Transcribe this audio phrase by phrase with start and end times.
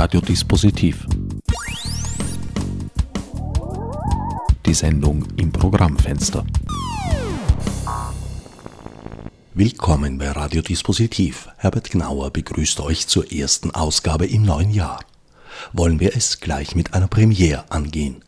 [0.00, 1.08] Radiodispositiv.
[4.64, 6.46] Die Sendung im Programmfenster.
[9.54, 11.48] Willkommen bei Radiodispositiv.
[11.56, 15.00] Herbert Gnauer begrüßt euch zur ersten Ausgabe im neuen Jahr.
[15.72, 18.22] Wollen wir es gleich mit einer Premiere angehen.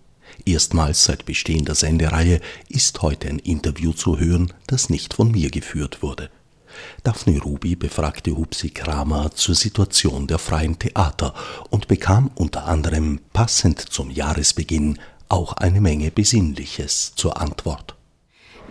[0.44, 5.50] Erstmals seit Bestehen der Sendereihe ist heute ein Interview zu hören, das nicht von mir
[5.50, 6.30] geführt wurde.
[7.04, 11.34] Daphne Ruby befragte Hupsi Kramer zur Situation der freien Theater
[11.70, 14.98] und bekam unter anderem passend zum Jahresbeginn
[15.28, 17.94] auch eine Menge Besinnliches zur Antwort.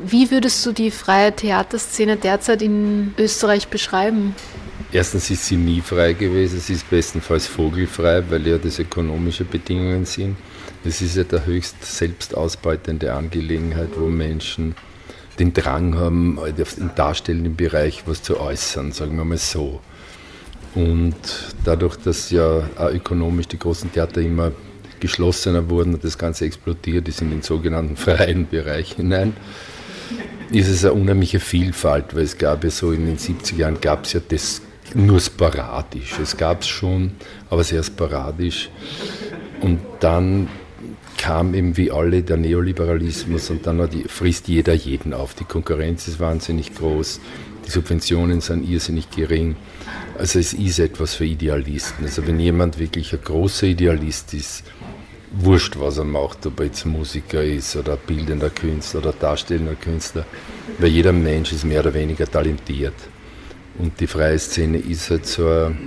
[0.01, 4.33] Wie würdest du die freie Theaterszene derzeit in Österreich beschreiben?
[4.91, 10.05] Erstens ist sie nie frei gewesen, sie ist bestenfalls vogelfrei, weil ja das ökonomische Bedingungen
[10.05, 10.37] sind.
[10.85, 14.73] Es ist ja der höchst selbstausbeutende Angelegenheit, wo Menschen
[15.39, 19.79] den Drang haben, halt im darstellenden Bereich was zu äußern, sagen wir mal so.
[20.75, 21.15] Und
[21.63, 24.51] dadurch, dass ja auch ökonomisch die großen Theater immer
[24.99, 29.33] geschlossener wurden und das Ganze explodiert ist in den sogenannten freien Bereich hinein,
[30.51, 34.05] ist es eine unheimliche Vielfalt, weil es gab ja so in den 70er Jahren gab
[34.05, 34.61] es ja das
[34.95, 36.17] nur sporadisch.
[36.19, 37.11] Es gab es schon,
[37.49, 38.69] aber sehr sporadisch.
[39.61, 40.47] Und dann
[41.19, 45.33] kam eben wie alle der Neoliberalismus und dann die, frisst jeder jeden auf.
[45.33, 47.19] Die Konkurrenz ist wahnsinnig groß,
[47.67, 49.57] die Subventionen sind irrsinnig gering.
[50.17, 52.05] Also es ist etwas für Idealisten.
[52.05, 54.63] Also wenn jemand wirklich ein großer Idealist ist,
[55.31, 60.25] wurscht, was er macht, ob er jetzt Musiker ist oder bildender Künstler oder darstellender Künstler,
[60.79, 62.95] weil jeder Mensch ist mehr oder weniger talentiert.
[63.77, 65.77] Und die freie Szene ist halt so eine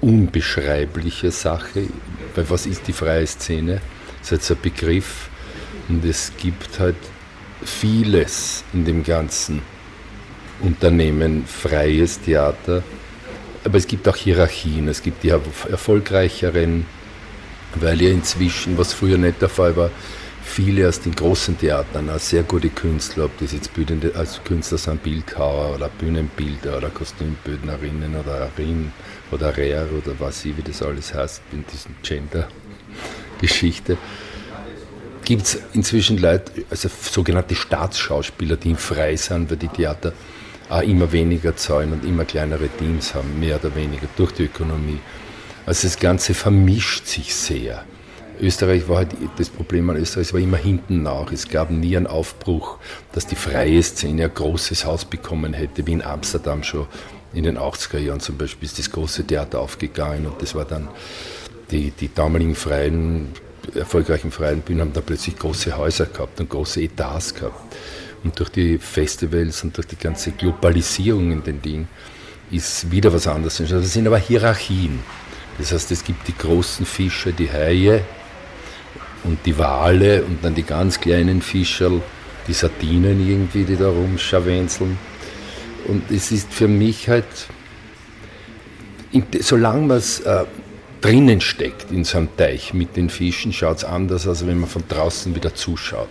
[0.00, 1.88] unbeschreibliche Sache,
[2.36, 3.80] weil was ist die freie Szene?
[4.32, 5.28] Ist ein Begriff
[5.88, 6.96] und es gibt halt
[7.64, 9.62] vieles in dem ganzen
[10.60, 12.82] Unternehmen, freies Theater,
[13.64, 16.86] aber es gibt auch Hierarchien, es gibt die erfolgreicheren,
[17.74, 19.90] weil ja inzwischen, was früher nicht der Fall war,
[20.42, 24.78] viele aus den großen Theatern, auch sehr gute Künstler, ob das jetzt Bühnen, also Künstler
[24.78, 28.92] sind, Bildhauer oder Bühnenbilder oder Kostümbildnerinnen oder Arin
[29.30, 32.48] oder Rer oder was sie, wie das alles heißt, in diesem Gender
[33.40, 33.96] Geschichte,
[35.24, 40.12] gibt es inzwischen Leute, also sogenannte Staatsschauspieler, die frei sind, weil die Theater
[40.68, 45.00] auch immer weniger zahlen und immer kleinere Teams haben, mehr oder weniger durch die Ökonomie.
[45.64, 47.84] Also das Ganze vermischt sich sehr.
[48.40, 51.32] Österreich war halt, das Problem an Österreich war immer hinten nach.
[51.32, 52.78] Es gab nie einen Aufbruch,
[53.12, 56.86] dass die freie Szene ein großes Haus bekommen hätte, wie in Amsterdam schon
[57.32, 60.88] in den 80er Jahren zum Beispiel ist das große Theater aufgegangen und das war dann
[61.70, 63.32] die, die damaligen freien,
[63.74, 67.76] erfolgreichen freien Bühnen haben da plötzlich große Häuser gehabt und große Etats gehabt.
[68.22, 71.88] Und durch die Festivals und durch die ganze Globalisierung in den Dingen
[72.50, 73.62] ist wieder was anderes.
[73.68, 75.00] Das sind aber Hierarchien.
[75.58, 78.02] Das heißt, es gibt die großen Fische, die Haie
[79.24, 82.02] und die Wale und dann die ganz kleinen Fischerl,
[82.46, 84.98] die Sardinen irgendwie, die da rumscharwenzeln.
[85.88, 87.24] Und es ist für mich halt,
[89.40, 90.44] solange man es äh,
[91.06, 94.68] drinnen steckt in so einem Teich mit den Fischen, schaut es anders, als wenn man
[94.68, 96.08] von draußen wieder zuschaut.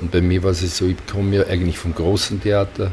[0.00, 2.92] Und bei mir war es so, ich komme ja eigentlich vom großen Theater,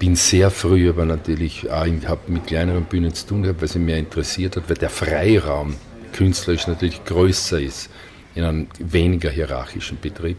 [0.00, 3.78] bin sehr früh, aber natürlich auch habe mit kleineren Bühnen zu tun gehabt, weil sie
[3.78, 5.76] mich interessiert hat, weil der Freiraum
[6.12, 7.88] künstlerisch natürlich größer ist
[8.34, 10.38] in einem weniger hierarchischen Betrieb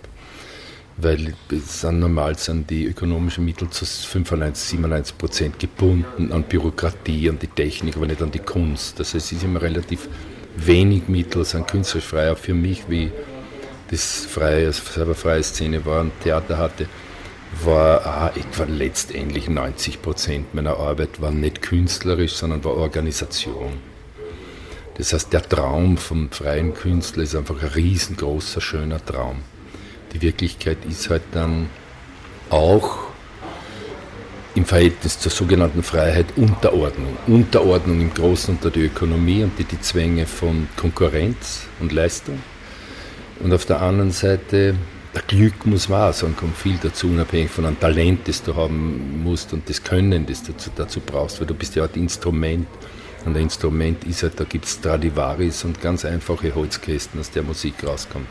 [0.97, 7.37] weil sind normal sind die ökonomischen Mittel zu 95, 97 Prozent gebunden an Bürokratie, an
[7.39, 8.99] die Technik, aber nicht an die Kunst.
[8.99, 10.09] Das heißt, es ist immer relativ
[10.55, 12.31] wenig Mittel, sind künstlerisch frei.
[12.31, 13.11] Auch für mich, wie
[13.91, 16.87] das freie, selber freie Szene war und Theater hatte,
[17.63, 23.73] war ah, etwa letztendlich 90 Prozent meiner Arbeit war nicht künstlerisch, sondern war Organisation.
[24.95, 29.43] Das heißt, der Traum vom freien Künstler ist einfach ein riesengroßer, schöner Traum.
[30.13, 31.69] Die Wirklichkeit ist halt dann
[32.49, 33.07] auch
[34.55, 37.15] im Verhältnis zur sogenannten Freiheit Unterordnung.
[37.27, 42.41] Unterordnung im Großen unter die Ökonomie und die, die Zwänge von Konkurrenz und Leistung.
[43.39, 44.73] Und auf der anderen Seite,
[45.13, 49.21] der Glück muss wahr sein, kommt viel dazu, unabhängig von einem Talent, das du haben
[49.23, 52.67] musst und das Können, das du dazu brauchst, weil du bist ja ein Instrument.
[53.27, 57.43] Und ein Instrument ist halt, da gibt es Stradivaris und ganz einfache Holzkästen, aus der
[57.43, 58.29] Musik rauskommt.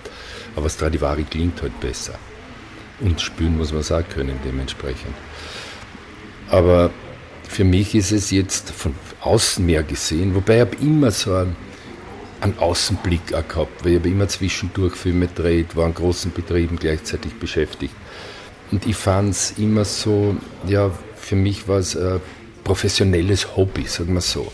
[0.56, 2.14] Aber Stradivari klingt halt besser.
[3.00, 5.14] Und spüren muss man es auch können dementsprechend.
[6.48, 6.90] Aber
[7.46, 11.56] für mich ist es jetzt von außen mehr gesehen, wobei ich habe immer so einen,
[12.40, 16.78] einen Außenblick auch gehabt, weil ich habe immer zwischendurch Filme gedreht, war an großen Betrieben
[16.78, 17.94] gleichzeitig beschäftigt.
[18.70, 22.22] Und ich fand es immer so, ja, für mich war es ein
[22.64, 24.50] professionelles Hobby, sagen wir so.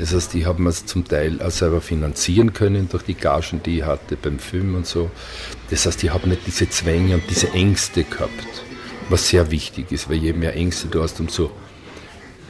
[0.00, 3.62] Das heißt, ich habe mir es zum Teil auch selber finanzieren können durch die Gagen,
[3.62, 5.10] die ich hatte beim Film und so.
[5.68, 8.64] Das heißt, ich habe nicht diese Zwänge und diese Ängste gehabt,
[9.10, 11.50] was sehr wichtig ist, weil je mehr Ängste du hast, umso,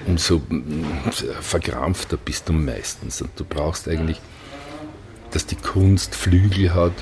[0.06, 1.11] umso mm,
[1.41, 3.20] verkrampfter bist du meistens.
[3.20, 4.20] Und du brauchst eigentlich,
[5.32, 6.94] dass die Kunst Flügel hat.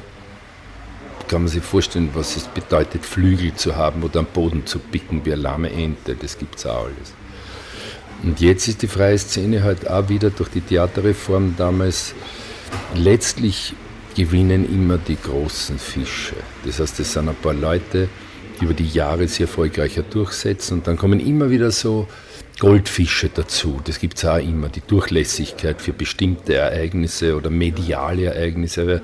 [1.28, 5.26] Kann man sich vorstellen, was es bedeutet, Flügel zu haben oder am Boden zu picken
[5.26, 6.14] wie eine lahme Ente.
[6.14, 7.12] Das gibt es auch alles.
[8.23, 12.15] Und jetzt ist die freie Szene halt auch wieder durch die Theaterreform damals
[12.94, 13.75] letztlich
[14.17, 16.35] gewinnen immer die großen Fische.
[16.65, 18.09] Das heißt, es sind ein paar Leute,
[18.61, 22.09] die über die Jahre sich erfolgreicher durchsetzen und dann kommen immer wieder so
[22.59, 23.81] Goldfische dazu.
[23.85, 28.82] Das gibt es auch immer, die Durchlässigkeit für bestimmte Ereignisse oder mediale Ereignisse.
[28.82, 29.00] Aber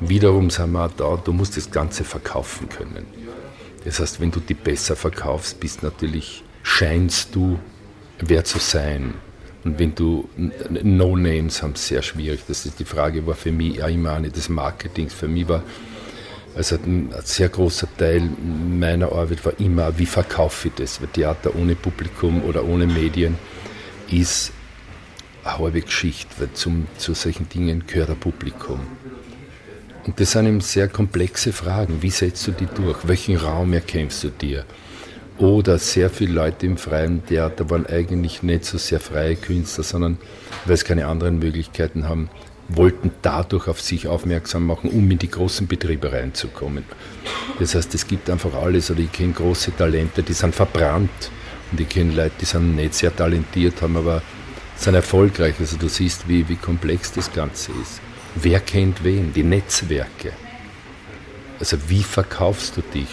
[0.00, 3.04] wiederum sind wir auch da, du musst das Ganze verkaufen können.
[3.84, 7.58] Das heißt, wenn du die besser verkaufst, bist natürlich, scheinst du
[8.20, 9.14] wer zu sein.
[9.64, 10.28] Und wenn du
[10.82, 12.40] No-Names haben, sehr schwierig.
[12.48, 15.12] Das ist die Frage, war für mich auch immer eine des Marketings.
[15.12, 15.62] Für mich war
[16.54, 21.00] also ein sehr großer Teil meiner Arbeit war immer, wie verkaufe ich das?
[21.00, 23.36] Weil Theater ohne Publikum oder ohne Medien
[24.10, 24.52] ist
[25.44, 28.80] eine halbe Geschichte, weil zum, zu solchen Dingen gehört ein Publikum.
[30.06, 32.02] Und das sind eben sehr komplexe Fragen.
[32.02, 33.06] Wie setzt du die durch?
[33.06, 34.64] Welchen Raum erkämpfst du dir?
[35.40, 40.18] Oder sehr viele Leute im freien Theater waren eigentlich nicht so sehr freie Künstler, sondern
[40.66, 42.28] weil sie keine anderen Möglichkeiten haben,
[42.68, 46.84] wollten dadurch auf sich aufmerksam machen, um in die großen Betriebe reinzukommen.
[47.58, 51.30] Das heißt, es gibt einfach alles, oder ich kenne große Talente, die sind verbrannt
[51.72, 54.20] und ich kenne Leute, die sind nicht sehr talentiert, haben aber
[54.76, 55.54] sind erfolgreich.
[55.58, 58.02] Also du siehst, wie, wie komplex das Ganze ist.
[58.34, 59.32] Wer kennt wen?
[59.32, 60.32] Die Netzwerke.
[61.58, 63.08] Also wie verkaufst du dich?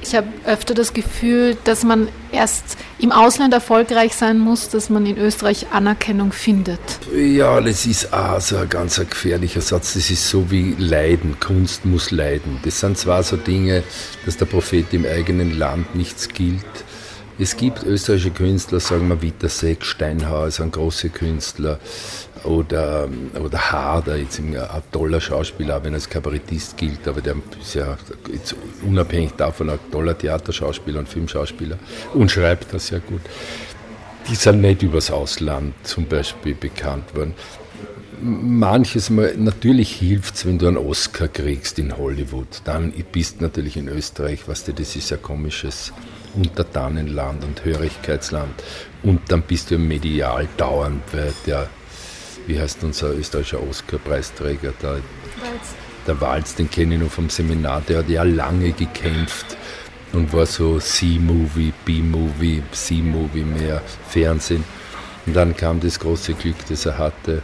[0.00, 5.06] Ich habe öfter das Gefühl, dass man erst im Ausland erfolgreich sein muss, dass man
[5.06, 6.80] in Österreich Anerkennung findet.
[7.14, 9.94] Ja, das ist auch so ein ganz gefährlicher Satz.
[9.94, 11.38] Das ist so wie Leiden.
[11.40, 12.58] Kunst muss leiden.
[12.64, 13.82] Das sind zwar so Dinge,
[14.24, 16.64] dass der Prophet im eigenen Land nichts gilt.
[17.42, 21.80] Es gibt österreichische Künstler, sagen wir Wittersek, Steinhauer, ein großer Künstler,
[22.44, 24.56] oder, oder Harder, jetzt ein
[24.92, 27.98] toller Schauspieler, auch wenn er als Kabarettist gilt, aber der ist ja
[28.32, 28.54] jetzt
[28.86, 31.78] unabhängig davon ein toller Theaterschauspieler und Filmschauspieler
[32.14, 33.22] und schreibt das sehr gut.
[34.30, 37.34] Die sind nicht übers Ausland zum Beispiel bekannt worden.
[38.20, 42.62] Manches Mal, natürlich hilft es, wenn du einen Oscar kriegst in Hollywood.
[42.62, 45.92] Dann bist du natürlich in Österreich, weißt du, das ist ein komisches
[46.34, 48.62] Untertanenland und Hörigkeitsland.
[49.02, 51.68] Und dann bist du medial dauernd, weil der
[52.46, 55.00] wie heißt unser österreichischer Oscar-Preisträger, der,
[56.06, 59.56] der Walz, den kenne ich noch vom Seminar, der hat ja lange gekämpft
[60.12, 64.64] und war so C-Movie, B-Movie, C-Movie mehr Fernsehen.
[65.24, 67.42] Und dann kam das große Glück, das er hatte.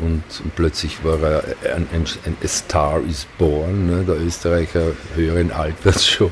[0.00, 1.42] Und, und plötzlich war er
[1.74, 6.30] ein, ein, ein Star is born, ne, der Österreicher höheren Alters schon.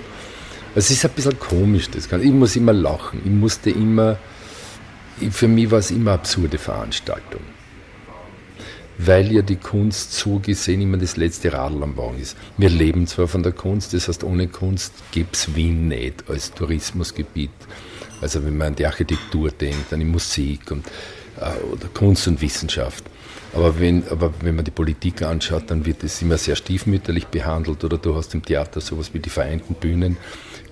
[0.77, 2.27] Es ist ein bisschen komisch, das Ganze.
[2.27, 3.21] Ich muss immer lachen.
[3.25, 4.19] Ich musste immer,
[5.31, 7.41] für mich war es immer eine absurde Veranstaltung
[8.99, 12.37] weil ja die Kunst so gesehen immer das letzte Radl am Wagen ist.
[12.57, 16.53] Wir leben zwar von der Kunst, das heißt, ohne Kunst gibt es Wien nicht als
[16.53, 17.51] Tourismusgebiet.
[18.21, 20.87] Also wenn man an die Architektur denkt, an die Musik und,
[21.39, 23.05] äh, oder Kunst und Wissenschaft.
[23.57, 27.83] Aber wenn, aber wenn man die Politik anschaut, dann wird es immer sehr stiefmütterlich behandelt.
[27.85, 30.19] Oder du hast im Theater sowas wie die Vereinten Bühnen,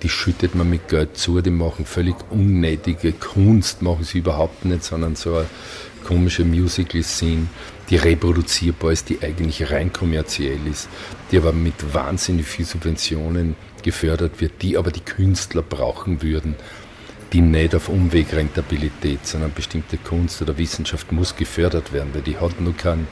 [0.02, 4.84] die schüttet man mit Geld zu, die machen völlig unnötige Kunst, machen sie überhaupt nicht,
[4.84, 5.46] sondern so eine
[6.04, 7.46] komische Musical-Scene
[7.90, 10.88] die reproduzierbar ist, die eigentlich rein kommerziell ist,
[11.30, 16.54] die aber mit wahnsinnig viel Subventionen gefördert wird, die aber die Künstler brauchen würden,
[17.34, 22.38] die nicht auf Umweg Rentabilität, sondern bestimmte Kunst oder Wissenschaft muss gefördert werden, weil die
[22.38, 23.06] hat nur kein,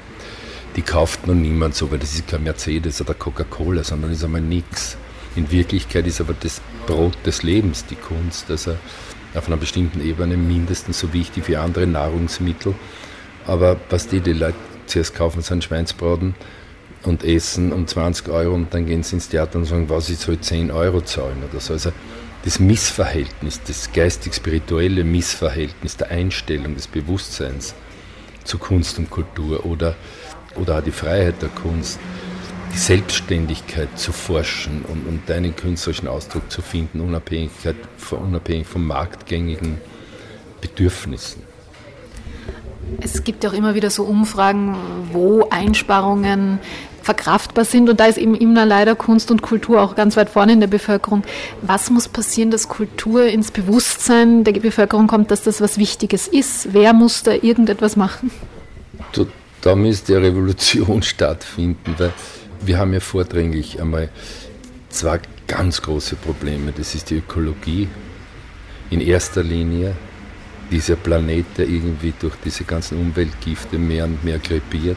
[0.77, 4.41] die kauft nur niemand so, weil das ist kein Mercedes oder Coca-Cola, sondern ist einmal
[4.41, 4.97] nichts.
[5.37, 8.77] In Wirklichkeit ist aber das Brot des Lebens die Kunst, also
[9.35, 12.75] auf einer bestimmten Ebene mindestens so wichtig wie andere Nahrungsmittel
[13.47, 16.35] aber was die, die Leute zuerst kaufen, sind Schweinsbraten
[17.03, 20.19] und essen um 20 Euro und dann gehen sie ins Theater und sagen, was ich
[20.19, 21.73] soll 10 Euro zahlen oder so.
[21.73, 21.91] Also
[22.45, 27.75] das Missverhältnis, das geistig-spirituelle Missverhältnis der Einstellung des Bewusstseins
[28.45, 29.95] zu Kunst und Kultur oder,
[30.57, 32.01] oder auch die Freiheit der Kunst,
[32.75, 37.77] die Selbstständigkeit zu forschen und, und deinen künstlerischen Ausdruck zu finden, Unabhängigkeit,
[38.11, 39.79] unabhängig von marktgängigen
[40.61, 41.43] Bedürfnissen.
[43.01, 44.77] Es gibt auch immer wieder so Umfragen,
[45.13, 46.59] wo Einsparungen
[47.03, 47.89] verkraftbar sind.
[47.89, 50.67] Und da ist eben immer leider Kunst und Kultur auch ganz weit vorne in der
[50.67, 51.23] Bevölkerung.
[51.63, 56.73] Was muss passieren, dass Kultur ins Bewusstsein der Bevölkerung kommt, dass das was Wichtiges ist?
[56.73, 58.31] Wer muss da irgendetwas machen?
[59.61, 62.13] Da müsste eine Revolution stattfinden, weil
[62.61, 64.09] wir haben ja vordringlich einmal
[64.89, 66.73] zwei ganz große Probleme.
[66.77, 67.89] Das ist die Ökologie
[68.91, 69.95] in erster Linie.
[70.71, 74.97] Dieser Planet, der irgendwie durch diese ganzen Umweltgifte mehr und mehr krepiert.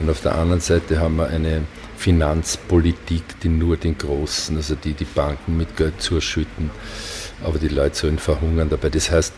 [0.00, 1.62] Und auf der anderen Seite haben wir eine
[1.96, 6.70] Finanzpolitik, die nur den Großen, also die die Banken mit Geld zuschütten,
[7.44, 8.88] aber die Leute sollen verhungern dabei.
[8.88, 9.34] Das heißt,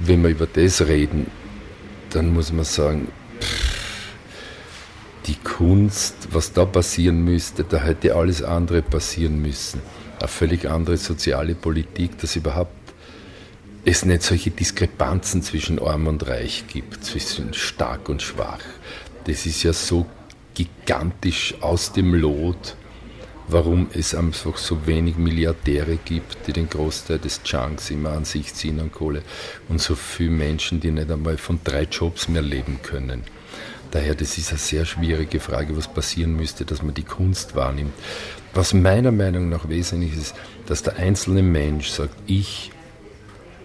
[0.00, 1.30] wenn wir über das reden,
[2.10, 3.08] dann muss man sagen,
[5.26, 9.80] die Kunst, was da passieren müsste, da hätte alles andere passieren müssen.
[10.20, 12.72] Eine völlig andere soziale Politik, dass überhaupt
[13.84, 18.60] es nicht solche Diskrepanzen zwischen Arm und Reich gibt, zwischen stark und schwach.
[19.26, 20.06] Das ist ja so
[20.54, 22.76] gigantisch aus dem Lot,
[23.48, 28.54] warum es einfach so wenig Milliardäre gibt, die den Großteil des Chunks immer an sich
[28.54, 29.22] ziehen an Kohle
[29.68, 33.24] und so viele Menschen, die nicht einmal von drei Jobs mehr leben können.
[33.90, 37.94] Daher, das ist eine sehr schwierige Frage, was passieren müsste, dass man die Kunst wahrnimmt.
[38.54, 40.34] Was meiner Meinung nach wesentlich ist,
[40.66, 42.70] dass der einzelne Mensch sagt, ich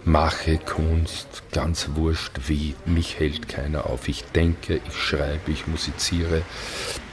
[0.04, 4.08] mache Kunst, ganz wurscht wie, mich hält keiner auf.
[4.08, 6.42] Ich denke, ich schreibe, ich musiziere,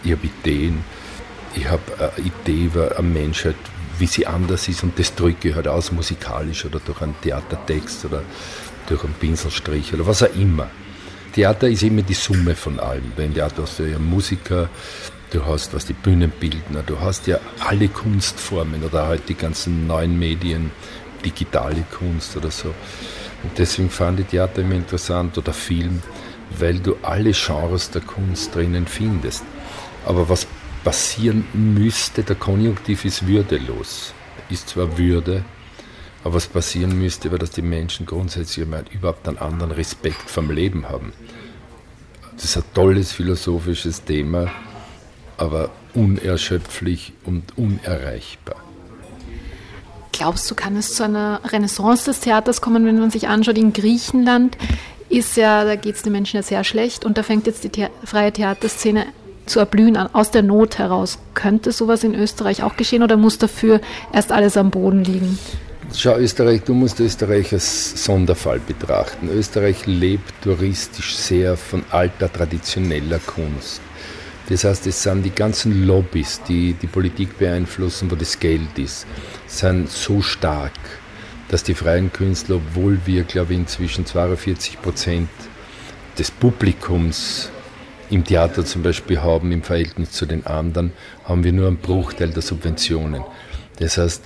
[0.03, 0.83] ich habe Ideen,
[1.55, 3.55] ich habe eine Idee über eine Menschheit,
[3.97, 8.05] wie sie anders ist und das drücke ich halt aus, musikalisch oder durch einen Theatertext
[8.05, 8.23] oder
[8.87, 10.69] durch einen Pinselstrich oder was auch immer.
[11.33, 13.11] Theater ist immer die Summe von allem.
[13.15, 14.69] Beim Theater hast du ja Musiker,
[15.31, 20.17] du hast was die Bühnenbildner, du hast ja alle Kunstformen oder halt die ganzen neuen
[20.17, 20.71] Medien,
[21.23, 22.69] digitale Kunst oder so.
[23.43, 26.01] Und deswegen fand ich Theater immer interessant oder Film,
[26.57, 29.43] weil du alle Genres der Kunst drinnen findest.
[30.05, 30.47] Aber was
[30.83, 34.13] passieren müsste, der Konjunktiv ist würdelos.
[34.49, 35.43] Ist zwar Würde,
[36.23, 40.89] aber was passieren müsste, wäre, dass die Menschen grundsätzlich überhaupt einen anderen Respekt vom Leben
[40.89, 41.13] haben.
[42.35, 44.49] Das ist ein tolles philosophisches Thema,
[45.37, 48.68] aber unerschöpflich und unerreichbar.
[50.19, 53.71] Glaubst du, kann es zu einer Renaissance des Theaters kommen, wenn man sich anschaut, in
[53.71, 54.57] Griechenland
[55.07, 57.71] ist ja, da geht es den Menschen ja sehr schlecht und da fängt jetzt die
[57.73, 59.05] The freie Theaterszene
[59.45, 61.19] zu erblühen, aus der Not heraus.
[61.35, 63.79] Könnte sowas in Österreich auch geschehen oder muss dafür
[64.11, 65.39] erst alles am Boden liegen?
[65.95, 69.29] Schau, Österreich, du musst Österreich als Sonderfall betrachten.
[69.29, 73.79] Österreich lebt touristisch sehr von alter, traditioneller Kunst.
[74.49, 79.05] Das heißt, es sind die ganzen Lobbys, die die Politik beeinflussen, wo das Geld ist,
[79.49, 80.73] sind so stark,
[81.49, 85.29] dass die freien Künstler, obwohl wir, glaube ich, inzwischen 42 Prozent
[86.17, 87.49] des Publikums
[88.09, 90.93] im Theater zum Beispiel haben, im Verhältnis zu den anderen,
[91.25, 93.23] haben wir nur einen Bruchteil der Subventionen.
[93.77, 94.23] Das heißt,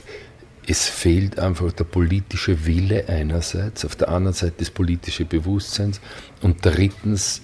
[0.66, 5.94] es fehlt einfach der politische Wille einerseits, auf der anderen Seite das politische Bewusstsein
[6.42, 7.42] und drittens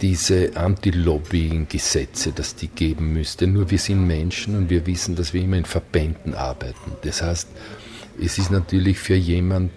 [0.00, 3.46] diese Anti-Lobbying-Gesetze, dass die geben müsste.
[3.46, 6.92] Nur wir sind Menschen und wir wissen, dass wir immer in Verbänden arbeiten.
[7.02, 7.48] Das heißt,
[8.20, 9.72] es ist natürlich für jemand,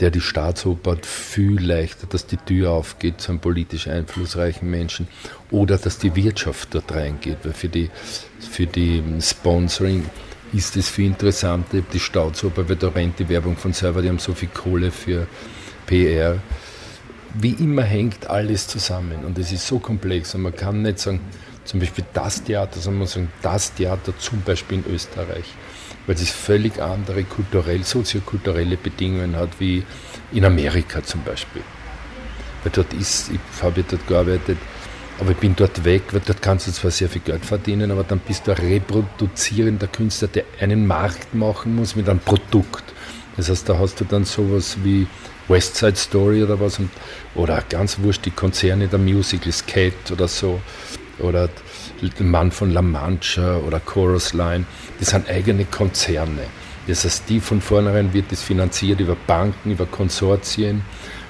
[0.00, 5.08] der die Staatsoper hat, viel leichter, dass die Tür aufgeht zu einem politisch einflussreichen Menschen
[5.50, 7.90] oder dass die Wirtschaft dort reingeht, weil für die,
[8.38, 10.04] für die Sponsoring
[10.52, 11.82] ist es viel interessanter.
[11.92, 15.26] Die Staatsoper, weil da rennt die Werbung von selber, die haben so viel Kohle für
[15.86, 16.40] PR.
[17.38, 21.20] Wie immer hängt alles zusammen und es ist so komplex und man kann nicht sagen,
[21.64, 25.44] zum Beispiel das Theater, sondern man sagen, das Theater zum Beispiel in Österreich,
[26.06, 29.84] weil es völlig andere kulturell, soziokulturelle Bedingungen hat wie
[30.32, 31.62] in Amerika zum Beispiel.
[32.62, 34.56] Weil dort ist, ich habe dort gearbeitet,
[35.20, 38.04] aber ich bin dort weg, weil dort kannst du zwar sehr viel Geld verdienen, aber
[38.04, 42.84] dann bist du ein reproduzierender Künstler, der einen Markt machen muss mit einem Produkt.
[43.36, 45.06] Das heißt, da hast du dann sowas wie
[45.48, 46.90] West Side Story oder was und,
[47.34, 50.60] oder ganz wurscht die Konzerne der Musicals, Cat oder so
[51.18, 51.48] oder
[52.18, 54.66] Mann von La Mancha oder Chorus Line,
[54.98, 56.42] das sind eigene Konzerne.
[56.86, 60.82] Das heißt, die von vornherein wird das finanziert über Banken, über Konsortien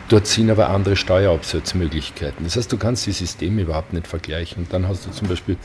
[0.09, 2.45] Dort sind aber andere Steuerabsatzmöglichkeiten.
[2.45, 4.63] Das heißt, du kannst die Systeme überhaupt nicht vergleichen.
[4.63, 5.57] Und dann hast du zum Beispiel,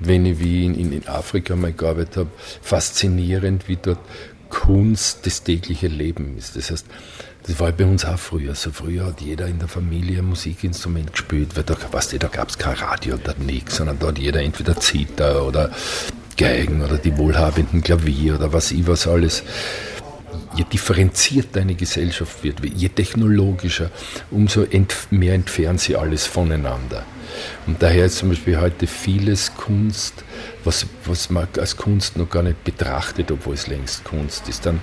[0.00, 4.00] wenn ich wie in, in Afrika mal gearbeitet habe, faszinierend, wie dort
[4.50, 6.56] Kunst das tägliche Leben ist.
[6.56, 6.86] Das heißt,
[7.44, 8.54] das war bei uns auch früher.
[8.54, 12.28] So früher hat jeder in der Familie ein Musikinstrument gespielt, weil da, weißt du, da
[12.28, 15.70] gab es kein Radio oder nichts, sondern da hat jeder entweder Zither oder
[16.36, 19.42] Geigen oder die wohlhabenden Klavier oder was ich was alles
[20.56, 23.90] je differenzierter eine Gesellschaft wird, je technologischer,
[24.30, 27.04] umso ent mehr entfernen sie alles voneinander.
[27.66, 30.24] Und daher ist zum Beispiel heute vieles Kunst,
[30.64, 34.66] was, was man als Kunst noch gar nicht betrachtet, obwohl es längst Kunst ist.
[34.66, 34.80] Dann,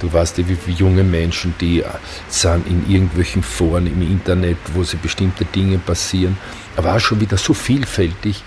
[0.00, 1.82] du weißt ja, wie, junge Menschen, die
[2.28, 6.36] sind in irgendwelchen Foren im Internet, wo sie bestimmte Dinge passieren,
[6.76, 8.42] aber auch schon wieder so vielfältig,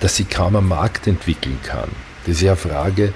[0.00, 1.88] dass sie kaum einen Markt entwickeln kann.
[2.26, 3.12] Das ist ja eine Frage,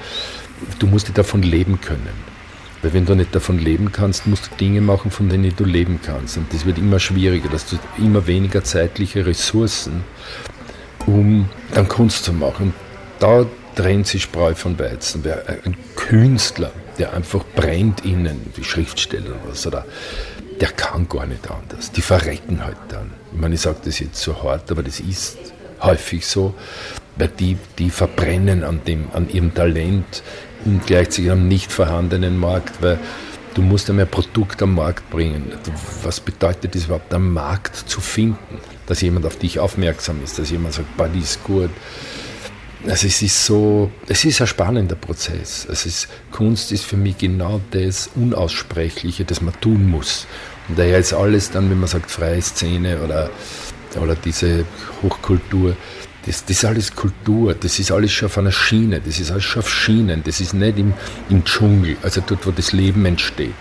[0.79, 2.37] du musst davon leben können.
[2.83, 5.99] Weil wenn du nicht davon leben kannst, musst du Dinge machen, von denen du leben
[6.05, 6.37] kannst.
[6.37, 10.05] Und das wird immer schwieriger, dass du immer weniger zeitliche Ressourcen,
[11.07, 12.67] um dann Kunst zu machen.
[12.67, 12.75] Und
[13.19, 15.25] da trennt sich Spreu von Weizen.
[15.65, 19.85] Ein Künstler, der einfach brennt innen, wie Schriftsteller oder was, oder
[20.61, 21.93] der kann gar nicht anders.
[21.93, 23.13] Die verrecken halt dann.
[23.33, 25.39] Ich meine, ich sage das jetzt so hart, aber das ist
[25.81, 26.55] häufig so,
[27.17, 30.23] weil die, die verbrennen an, dem, an ihrem Talent
[30.65, 32.99] und gleichzeitig am nicht vorhandenen Markt, weil
[33.55, 35.53] du musst einmal ein Produkt am Markt bringen.
[36.03, 38.61] Was bedeutet es überhaupt, am Markt zu finden?
[38.87, 41.71] Dass jemand auf dich aufmerksam ist, dass jemand sagt, Buddy ist gut.
[42.89, 45.67] Also es ist so, es ist ein spannender Prozess.
[45.71, 50.27] Es ist, Kunst ist für mich genau das Unaussprechliche, das man tun muss.
[50.69, 53.29] Und daher ist alles dann, wenn man sagt, freie Szene oder,
[54.01, 54.65] oder diese
[55.03, 55.77] Hochkultur,
[56.27, 59.45] das, das ist alles Kultur, das ist alles schon auf einer Schiene, das ist alles
[59.45, 60.93] schon auf Schienen, das ist nicht im,
[61.29, 63.55] im Dschungel, also dort, wo das Leben entsteht.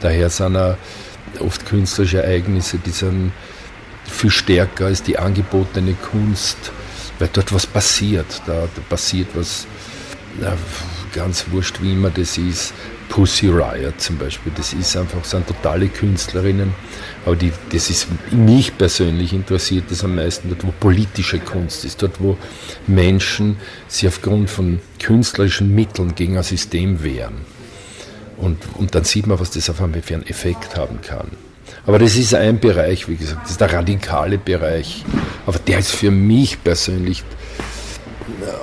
[0.00, 0.76] Daher sind auch
[1.40, 3.32] oft künstlerische Ereignisse, die sind
[4.04, 6.72] viel stärker als die angebotene Kunst,
[7.18, 9.66] weil dort was passiert, da, passiert was,
[10.40, 10.56] na,
[11.14, 12.74] ganz wurscht, wie immer das ist,
[13.08, 14.52] Pussy Riot zum Beispiel.
[14.54, 16.74] Das ist einfach, sind totale Künstlerinnen.
[17.24, 22.02] Aber die, das ist mich persönlich interessiert das am meisten dort, wo politische Kunst ist,
[22.02, 22.36] dort, wo
[22.86, 23.56] Menschen
[23.88, 27.46] sich aufgrund von künstlerischen Mitteln gegen ein System wehren.
[28.36, 31.30] Und, und dann sieht man, was das auf einmal für einen Effekt haben kann.
[31.86, 35.04] Aber das ist ein Bereich, wie gesagt, das ist der radikale Bereich.
[35.46, 37.24] Aber der ist für mich persönlich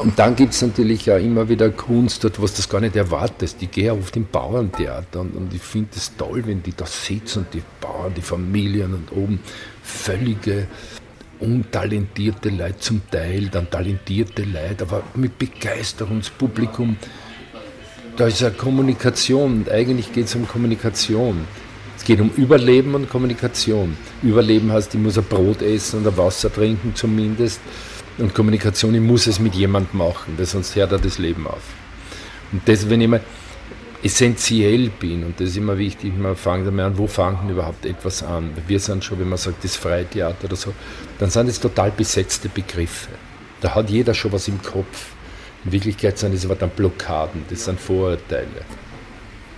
[0.02, 3.62] und dann gibt es natürlich auch immer wieder Kunst, dort, was das gar nicht erwartest.
[3.62, 7.40] Ich gehe oft im Bauerntheater und, und ich finde es toll, wenn die da sitzen
[7.40, 9.40] und die Bauern, die Familien und oben
[9.82, 10.68] völlige
[11.40, 16.98] untalentierte Leute zum Teil, dann talentierte Leute, aber mit Begeisterungspublikum.
[18.16, 21.48] Da ist ja Kommunikation eigentlich geht es um Kommunikation.
[22.04, 23.96] Es geht um Überleben und Kommunikation.
[24.22, 27.62] Überleben heißt, ich muss ein Brot essen und ein Wasser trinken zumindest.
[28.18, 31.62] Und Kommunikation, ich muss es mit jemandem machen, weil sonst hört er das Leben auf.
[32.52, 33.22] Und das, wenn ich mal
[34.04, 37.86] essentiell bin, und das ist immer wichtig, man fängt einmal an, wo fängt denn überhaupt
[37.86, 38.50] etwas an?
[38.68, 40.74] Wir sind schon, wenn man sagt, das Freitheater oder so,
[41.20, 43.12] dann sind es total besetzte Begriffe.
[43.62, 45.12] Da hat jeder schon was im Kopf.
[45.64, 48.66] In Wirklichkeit sind es aber dann Blockaden, das sind Vorurteile.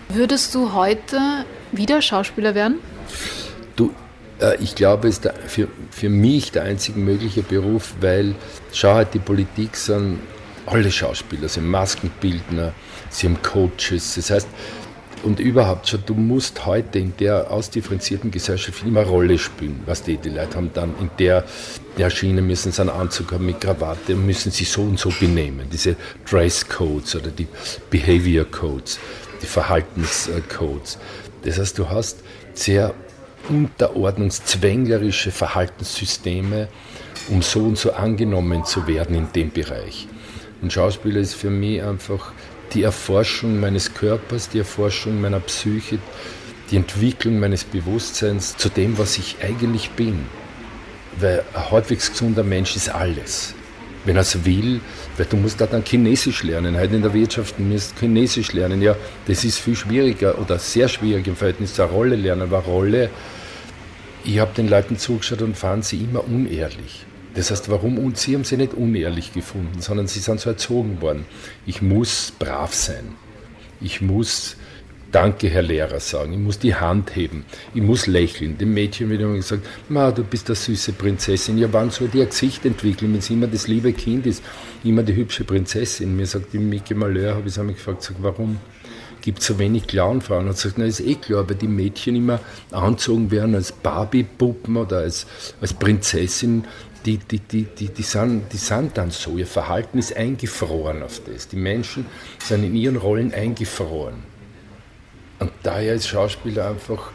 [0.09, 1.17] Würdest du heute
[1.77, 2.79] wieder Schauspieler werden?
[3.75, 3.93] Du,
[4.39, 8.35] äh, ich glaube, es ist für, für mich der einzige mögliche Beruf, weil,
[8.71, 10.19] schau halt, die Politik sind
[10.65, 12.73] alle Schauspieler, sie haben Maskenbildner,
[13.09, 14.47] sie haben Coaches, das heißt,
[15.25, 19.81] und überhaupt schon, du musst heute in der ausdifferenzierten Gesellschaft immer Rolle spielen.
[19.87, 21.43] Was die, die Leute haben dann in der,
[21.97, 25.09] der Schiene müssen sie einen Anzug haben mit Krawatte und müssen sich so und so
[25.19, 25.67] benehmen.
[25.71, 25.95] Diese
[26.29, 27.47] Dresscodes oder die
[27.89, 28.99] Behavior Codes,
[29.41, 30.99] die Verhaltenscodes.
[31.45, 32.17] Das heißt, du hast
[32.53, 32.93] sehr
[33.49, 36.67] unterordnungszwänglerische Verhaltenssysteme,
[37.29, 40.07] um so und so angenommen zu werden in dem Bereich.
[40.61, 42.33] Und Schauspieler ist für mich einfach
[42.73, 45.99] die Erforschung meines Körpers, die Erforschung meiner Psyche,
[46.71, 50.25] die Entwicklung meines Bewusstseins zu dem, was ich eigentlich bin.
[51.19, 53.53] Weil ein halbwegs gesunder Mensch ist alles.
[54.05, 54.79] Wenn er es will,
[55.17, 56.77] weil du musst da dann Chinesisch lernen.
[56.77, 58.81] Heute in der Wirtschaft musst du Chinesisch lernen.
[58.81, 58.95] Ja,
[59.27, 62.43] das ist viel schwieriger oder sehr schwierig im Verhältnis zur Rolle lernen.
[62.43, 63.09] Aber Rolle
[64.27, 67.05] ich habe den Leuten zugeschaut und fand sie immer unehrlich.
[67.35, 67.99] Das heißt, warum?
[67.99, 71.25] Und sie haben sie nicht unehrlich gefunden, sondern sie sind so erzogen worden.
[71.67, 73.15] Ich muss brav sein.
[73.81, 74.57] Ich muss
[75.15, 76.33] Danke, Herr Lehrer, sagen.
[76.33, 77.45] Ich muss die Hand heben.
[77.73, 78.57] Ich muss lächeln.
[78.57, 81.57] Dem Mädchen wird immer gesagt, Ma, du bist eine süße Prinzessin.
[81.57, 84.43] Ja, wann soll die ein Gesicht entwickeln, wenn sie immer das liebe Kind ist,
[84.83, 86.17] immer die hübsche Prinzessin?
[86.17, 88.57] Mir sagt die Mickey Malheur, habe ich mich gefragt, sag, warum?
[89.21, 90.49] gibt so wenig Clownfrauen.
[90.49, 94.97] Und sagt, na, ist eh klar, weil die Mädchen immer anzogen werden als Barbie-Puppen oder
[94.97, 95.27] als,
[95.61, 96.65] als Prinzessin.
[97.05, 99.37] Die, die, die, die, die, sind, die sind dann so.
[99.37, 101.47] Ihr Verhalten ist eingefroren auf das.
[101.47, 102.05] Die Menschen
[102.43, 104.34] sind in ihren Rollen eingefroren.
[105.39, 107.11] Und daher ist Schauspieler einfach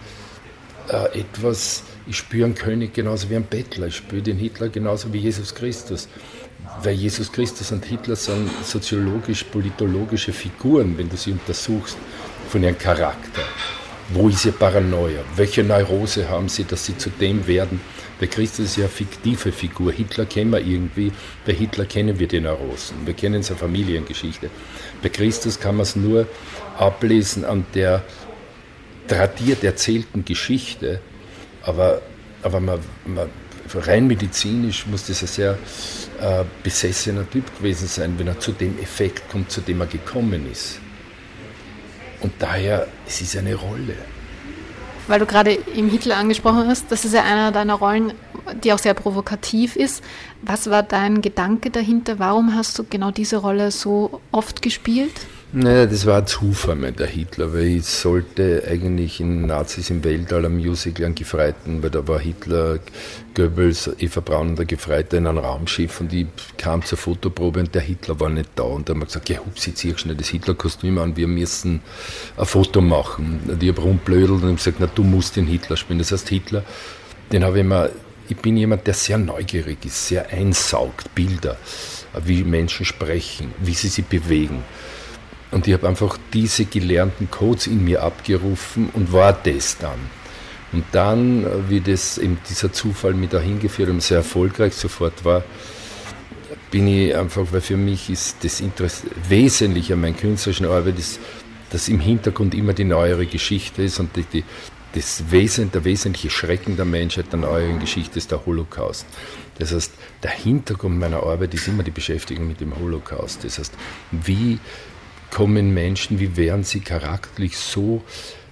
[0.88, 5.12] äh, etwas, ich spüre einen König genauso wie einen Bettler, ich spüre den Hitler genauso
[5.12, 6.08] wie Jesus Christus
[6.82, 11.96] weil Jesus Christus und Hitler sind soziologisch-politologische Figuren, wenn du sie untersuchst,
[12.48, 13.42] von ihrem Charakter.
[14.12, 15.20] Wo ist ihr Paranoia?
[15.36, 17.80] Welche Neurose haben sie, dass sie zu dem werden?
[18.20, 19.92] Der Christus ist ja eine fiktive Figur.
[19.92, 21.12] Hitler kennen wir irgendwie.
[21.46, 23.06] Bei Hitler kennen wir die Neurosen.
[23.06, 24.50] Wir kennen seine Familiengeschichte.
[25.00, 26.26] Bei Christus kann man es nur
[26.76, 28.02] ablesen an der
[29.06, 31.00] tradiert erzählten Geschichte.
[31.62, 32.02] Aber,
[32.42, 33.28] aber man, man,
[33.74, 35.58] rein medizinisch muss das ein sehr
[36.20, 40.50] äh, besessener Typ gewesen sein, wenn er zu dem Effekt kommt, zu dem er gekommen
[40.50, 40.80] ist.
[42.20, 43.94] Und daher, es ist eine Rolle.
[45.06, 48.12] Weil du gerade im Hitler angesprochen hast, das ist ja einer deiner Rollen,
[48.62, 50.04] die auch sehr provokativ ist.
[50.42, 52.18] Was war dein Gedanke dahinter?
[52.18, 55.12] Warum hast du genau diese Rolle so oft gespielt?
[55.52, 60.46] Naja, das war ein Zufall der Hitler, weil ich sollte eigentlich in Nazis im Weltall
[60.46, 62.78] am Musical einen Gefreiten, weil da war Hitler,
[63.34, 67.74] Goebbels, Eva Braun und der Gefreite in einem Raumschiff und ich kam zur Fotoprobe und
[67.74, 70.14] der Hitler war nicht da und da haben wir gesagt, ja hups, jetzt zieh schnell
[70.14, 71.80] das Hitler-Kostüm an, wir müssen
[72.36, 73.40] ein Foto machen.
[73.48, 75.98] Und ich habe rumblödelt und gesagt, na du musst den Hitler spielen.
[75.98, 76.62] Das heißt Hitler,
[77.32, 77.88] den habe ich immer,
[78.28, 81.56] ich bin jemand, der sehr neugierig ist, sehr einsaugt, Bilder,
[82.24, 84.62] wie Menschen sprechen, wie sie sich bewegen.
[85.50, 89.98] Und ich habe einfach diese gelernten Codes in mir abgerufen und war das dann.
[90.72, 95.42] Und dann, wie das eben dieser Zufall mich dahin geführt und sehr erfolgreich sofort war,
[96.70, 101.18] bin ich einfach, weil für mich ist das Interesse, Wesentliche an meiner künstlerischen Arbeit ist,
[101.70, 104.44] dass im Hintergrund immer die neuere Geschichte ist und die, die,
[104.94, 109.06] das Wesen, der wesentliche Schrecken der Menschheit der neueren Geschichte ist der Holocaust.
[109.58, 113.44] Das heißt, der Hintergrund meiner Arbeit ist immer die Beschäftigung mit dem Holocaust.
[113.44, 113.74] Das heißt,
[114.10, 114.58] wie
[115.30, 118.02] kommen Menschen, wie wären sie charakterlich so,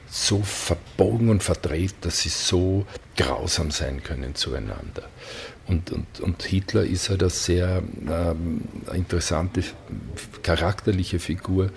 [0.09, 2.87] so verbogen und verdreht, dass sie so
[3.17, 5.03] grausam sein können zueinander.
[5.67, 8.63] Und, und, und Hitler ist halt eine sehr ähm,
[8.95, 9.63] interessante
[10.43, 11.71] charakterliche Figur,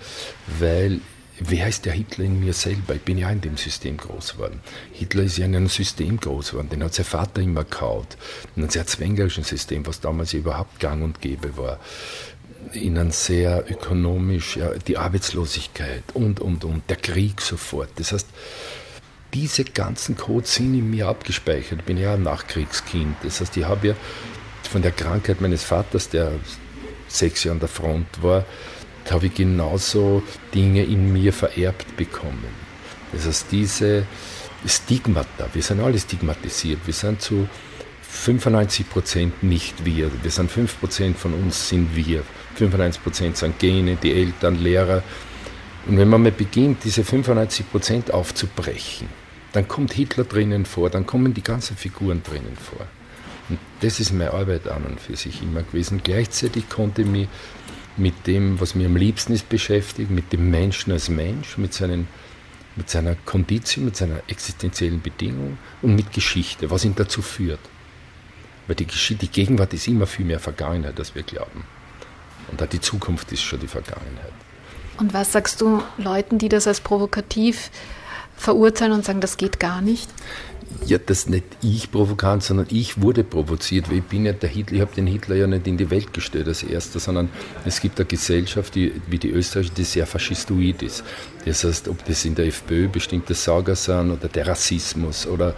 [0.58, 1.00] weil
[1.38, 2.94] wer ist der Hitler in mir selber?
[2.94, 4.60] Ich bin ja in dem System groß geworden.
[4.92, 8.16] Hitler ist ja in einem System groß geworden, den hat sein Vater immer kaut.
[8.56, 11.78] In einem sehr zwängerischen System, was damals überhaupt gang und gäbe war
[12.72, 17.90] ihnen sehr ökonomisch, ja, die Arbeitslosigkeit und, und, und, der Krieg sofort.
[17.96, 18.28] Das heißt,
[19.34, 21.80] diese ganzen Codes sind in mir abgespeichert.
[21.80, 23.16] Ich bin ja ein Nachkriegskind.
[23.22, 23.94] Das heißt, ich habe ja
[24.70, 26.32] von der Krankheit meines Vaters, der
[27.08, 28.44] sechs Jahre an der Front war,
[29.10, 30.22] habe ich genauso
[30.54, 32.62] Dinge in mir vererbt bekommen.
[33.12, 34.06] Das heißt, diese
[34.66, 37.48] Stigmata, wir sind alle stigmatisiert, wir sind zu
[38.02, 42.22] 95 Prozent nicht wir, wir sind 5 Prozent von uns sind wir.
[42.54, 45.02] 95 Prozent sind Gene, die Eltern, Lehrer.
[45.86, 49.08] Und wenn man mal beginnt, diese 95 Prozent aufzubrechen,
[49.52, 52.86] dann kommt Hitler drinnen vor, dann kommen die ganzen Figuren drinnen vor.
[53.48, 56.00] Und das ist meine Arbeit an und für sich immer gewesen.
[56.02, 57.28] Gleichzeitig konnte ich mich
[57.96, 62.08] mit dem, was mir am liebsten ist, beschäftigen, mit dem Menschen als Mensch, mit, seinen,
[62.76, 67.60] mit seiner Kondition, mit seiner existenziellen Bedingung und mit Geschichte, was ihn dazu führt.
[68.66, 71.64] Weil die, die Gegenwart ist immer viel mehr Vergangenheit, als wir glauben.
[72.52, 74.32] Und auch die Zukunft ist schon die Vergangenheit.
[74.98, 77.70] Und was sagst du Leuten, die das als provokativ
[78.36, 80.10] verurteilen und sagen, das geht gar nicht?
[80.86, 84.76] Ja, das nicht ich provokant, sondern ich wurde provoziert, weil ich bin ja der Hitler,
[84.76, 87.28] ich habe den Hitler ja nicht in die Welt gestellt als erster, sondern
[87.64, 91.04] es gibt eine Gesellschaft, die, wie die österreichische, die sehr faschistoid ist.
[91.44, 95.54] Das heißt, ob das in der FPÖ bestimmte Sager sind oder der Rassismus oder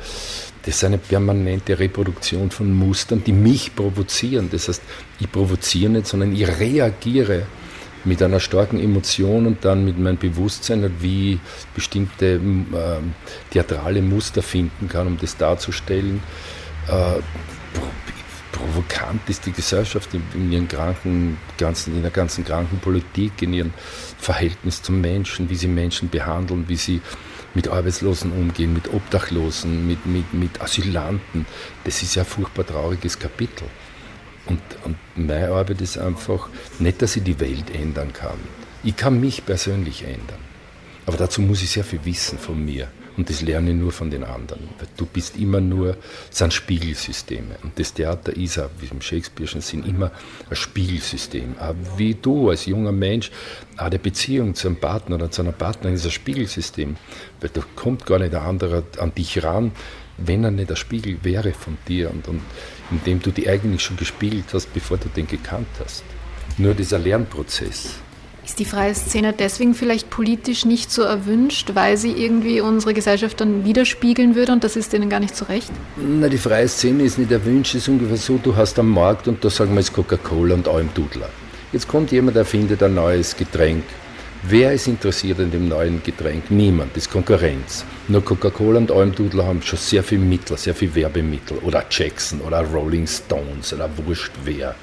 [0.67, 4.49] das ist eine permanente Reproduktion von Mustern, die mich provozieren.
[4.51, 4.83] Das heißt,
[5.21, 7.47] ich provoziere nicht, sondern ich reagiere
[8.05, 11.39] mit einer starken Emotion und dann mit meinem Bewusstsein, wie ich
[11.75, 12.41] bestimmte äh,
[13.51, 16.23] theatrale Muster finden kann, um das darzustellen.
[16.89, 17.21] Äh,
[18.53, 23.73] provokant ist die Gesellschaft in, in, ihren kranken, ganzen, in der ganzen Krankenpolitik, in ihrem
[24.19, 27.01] Verhältnis zum Menschen, wie sie Menschen behandeln, wie sie
[27.55, 31.47] mit Arbeitslosen umgehen, mit Obdachlosen, mit, mit, mit Asylanten.
[31.85, 33.69] Das ist ja ein furchtbar trauriges Kapitel.
[34.47, 38.39] Und, und meine Arbeit ist einfach nicht, dass ich die Welt ändern kann.
[38.83, 40.41] Ich kann mich persönlich ändern.
[41.07, 42.89] Aber dazu muss ich sehr viel wissen von mir.
[43.17, 44.69] Und das lerne ich nur von den anderen.
[44.79, 45.97] Weil du bist immer nur,
[46.31, 47.57] es sind Spiegelsysteme.
[47.63, 50.11] Und das Theater ist auch, wie im Shakespeare'schen Sinn, immer
[50.51, 51.57] ein Spiegelsystem.
[51.59, 53.31] Auch wie du als junger Mensch,
[53.77, 56.97] auch die Beziehung zu einem Partner oder zu einer Partnerin ist ein Spiegelsystem.
[57.41, 59.73] Weil da kommt gar nicht ein anderer an dich ran,
[60.17, 62.41] wenn er nicht ein Spiegel wäre von dir und, und
[62.91, 66.05] indem du die eigentlich schon gespiegelt hast, bevor du den gekannt hast.
[66.59, 67.97] Nur dieser Lernprozess.
[68.45, 73.41] Ist die freie Szene deswegen vielleicht politisch nicht so erwünscht, weil sie irgendwie unsere Gesellschaft
[73.41, 75.71] dann widerspiegeln würde und das ist ihnen gar nicht so recht?
[75.97, 79.43] Na, die freie Szene ist nicht erwünscht, ist ungefähr so, du hast am Markt und
[79.43, 81.31] da sagen wir jetzt Coca-Cola und allem Dudler.
[81.73, 83.85] Jetzt kommt jemand, der findet ein neues Getränk,
[84.47, 86.51] Wer ist interessiert an dem neuen Getränk?
[86.51, 87.83] Niemand, das ist Konkurrenz.
[88.09, 91.57] Nur Coca-Cola und Almdudler haben schon sehr viel Mittel, sehr viel Werbemittel.
[91.63, 94.75] Oder Jackson oder Rolling Stones oder wurscht wer.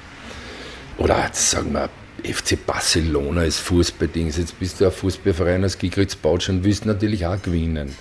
[0.98, 1.88] Oder sagen wir
[2.24, 4.36] FC Barcelona ist Fußballdings.
[4.36, 7.94] Jetzt bist du ein Fußballverein als Gigritz Bautsch und willst natürlich auch gewinnen.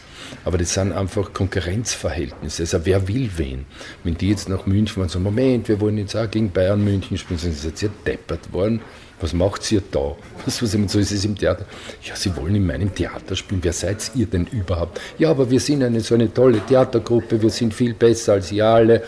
[0.45, 2.63] Aber das sind einfach Konkurrenzverhältnisse.
[2.63, 3.65] Also wer will wen?
[4.03, 7.17] Wenn die jetzt nach München und sagen, Moment, wir wollen jetzt auch gegen Bayern München
[7.17, 8.81] spielen, sind sie jetzt ja deppert worden.
[9.19, 10.15] Was macht ihr da?
[10.45, 11.65] Was, was, so ist es im Theater.
[12.03, 13.63] Ja, sie wollen in meinem Theater spielen.
[13.63, 14.99] Wer seid ihr denn überhaupt?
[15.17, 18.65] Ja, aber wir sind eine so eine tolle Theatergruppe, wir sind viel besser als ihr
[18.65, 19.03] alle.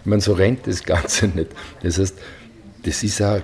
[0.00, 1.50] Ich meine, so rennt das Ganze nicht.
[1.82, 2.16] Das heißt,
[2.84, 3.42] das ist ein,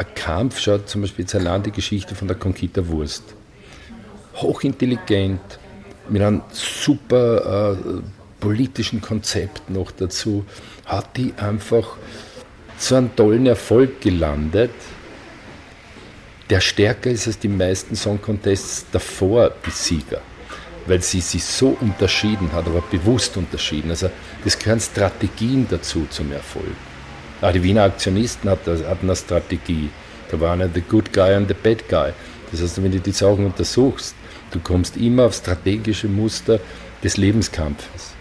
[0.00, 0.58] ein Kampf.
[0.58, 3.22] Schaut zum Beispiel jetzt allein die Geschichte von der Conquita Wurst.
[4.36, 5.58] Hochintelligent,
[6.08, 8.02] mit einem super äh,
[8.40, 10.44] politischen Konzept noch dazu,
[10.86, 11.96] hat die einfach
[12.78, 14.70] so einen tollen Erfolg gelandet,
[16.48, 20.20] der stärker ist als die meisten Song Contests davor, die Sieger.
[20.86, 23.90] Weil sie sich so unterschieden hat, aber bewusst unterschieden.
[23.90, 24.10] Also
[24.42, 26.74] das gehören Strategien dazu zum Erfolg.
[27.40, 29.90] Auch die Wiener Aktionisten hatten eine Strategie.
[30.30, 32.12] Da war einer the good guy and the bad guy.
[32.50, 34.14] Das heißt, wenn du die Sachen untersuchst,
[34.50, 36.58] Du kommst immer auf strategische Muster
[37.04, 38.14] des Lebenskampfes.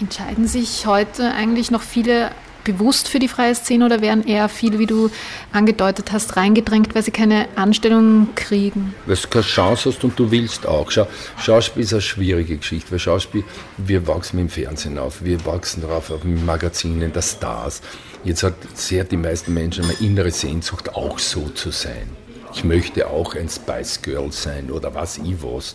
[0.00, 2.30] Entscheiden sich heute eigentlich noch viele
[2.64, 5.10] bewusst für die freie Szene oder werden eher viele, wie du
[5.52, 8.94] angedeutet hast, reingedrängt, weil sie keine Anstellung kriegen?
[9.06, 10.90] Weil du keine Chance hast und du willst auch.
[10.90, 11.06] Schau,
[11.38, 13.44] Schauspiel ist eine schwierige Geschichte, weil Schauspiel,
[13.76, 17.82] wir wachsen dem Fernsehen auf, wir wachsen darauf auf mit Magazinen, der Stars.
[18.24, 22.24] Jetzt hat sehr die meisten Menschen eine innere Sehnsucht, auch so zu sein
[22.54, 25.74] ich möchte auch ein Spice Girl sein oder was ich was.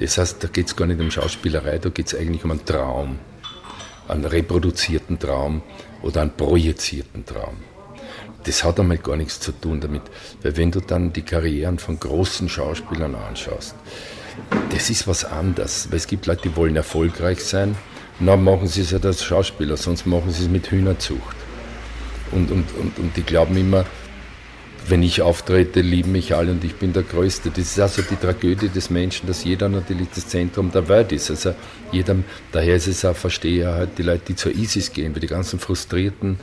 [0.00, 2.64] Das heißt, da geht es gar nicht um Schauspielerei, da geht es eigentlich um einen
[2.64, 3.18] Traum,
[4.08, 5.62] einen reproduzierten Traum
[6.02, 7.56] oder einen projizierten Traum.
[8.44, 10.02] Das hat einmal gar nichts zu tun damit,
[10.42, 13.74] weil wenn du dann die Karrieren von großen Schauspielern anschaust,
[14.70, 17.76] das ist was anderes, weil es gibt Leute, die wollen erfolgreich sein,
[18.20, 21.36] dann machen sie es ja als Schauspieler, sonst machen sie es mit Hühnerzucht.
[22.32, 23.84] Und, und, und, und die glauben immer,
[24.90, 27.50] wenn ich auftrete, lieben mich alle und ich bin der Größte.
[27.50, 31.30] Das ist also die Tragödie des Menschen, dass jeder natürlich das Zentrum der Welt ist.
[31.30, 31.54] Also
[31.92, 35.26] jedem, daher ist es auch, verstehe halt die Leute, die zur ISIS gehen, wie die
[35.26, 36.38] ganzen frustrierten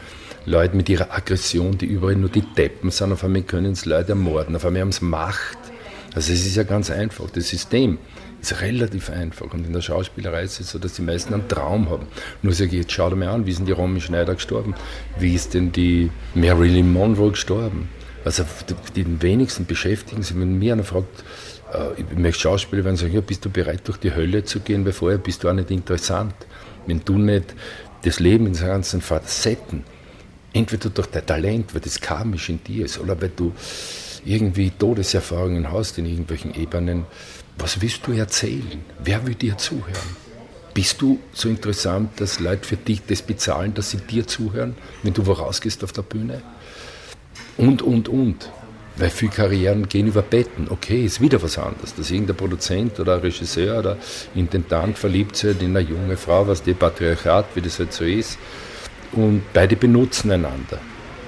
[0.46, 4.10] Leute mit ihrer Aggression, die überall nur die Deppen sind, auf einmal können es Leute
[4.10, 5.58] ermorden, auf einmal haben sie Macht.
[6.14, 7.98] Also es ist ja ganz einfach, das System
[8.42, 9.52] ist relativ einfach.
[9.54, 12.08] Und in der Schauspielerei ist es so, dass die meisten einen Traum haben.
[12.42, 14.76] Nur sage ich, jetzt schau dir mal an, wie sind die Romy Schneider gestorben?
[15.18, 17.90] Wie ist denn die Marilyn Monroe gestorben?
[18.26, 18.44] Also
[18.96, 21.24] die wenigsten beschäftigen sich, wenn mir einer fragt,
[21.72, 24.84] äh, ich möchte Schauspieler werden, sagen, ja, bist du bereit, durch die Hölle zu gehen,
[24.84, 26.34] weil vorher bist du auch nicht interessant.
[26.88, 27.54] Wenn du nicht
[28.02, 29.84] das Leben in seinen ganzen Facetten,
[30.54, 33.54] entweder durch dein Talent, weil das karmisch in dir ist, oder weil du
[34.26, 37.06] irgendwie Todeserfahrungen hast in irgendwelchen Ebenen,
[37.60, 38.84] was willst du erzählen?
[39.04, 40.26] Wer will dir zuhören?
[40.74, 45.14] Bist du so interessant, dass Leute für dich das bezahlen, dass sie dir zuhören, wenn
[45.14, 46.42] du wo rausgehst auf der Bühne?
[47.58, 48.52] Und, und, und.
[48.98, 50.68] Weil viele Karrieren gehen über Betten.
[50.70, 51.94] Okay, ist wieder was anderes.
[51.96, 53.98] Dass irgendein Produzent oder Regisseur oder
[54.36, 58.38] Intendant verliebt sich in eine junge Frau, was die Patriarchat, wie das halt so ist.
[59.12, 60.80] Und beide benutzen einander.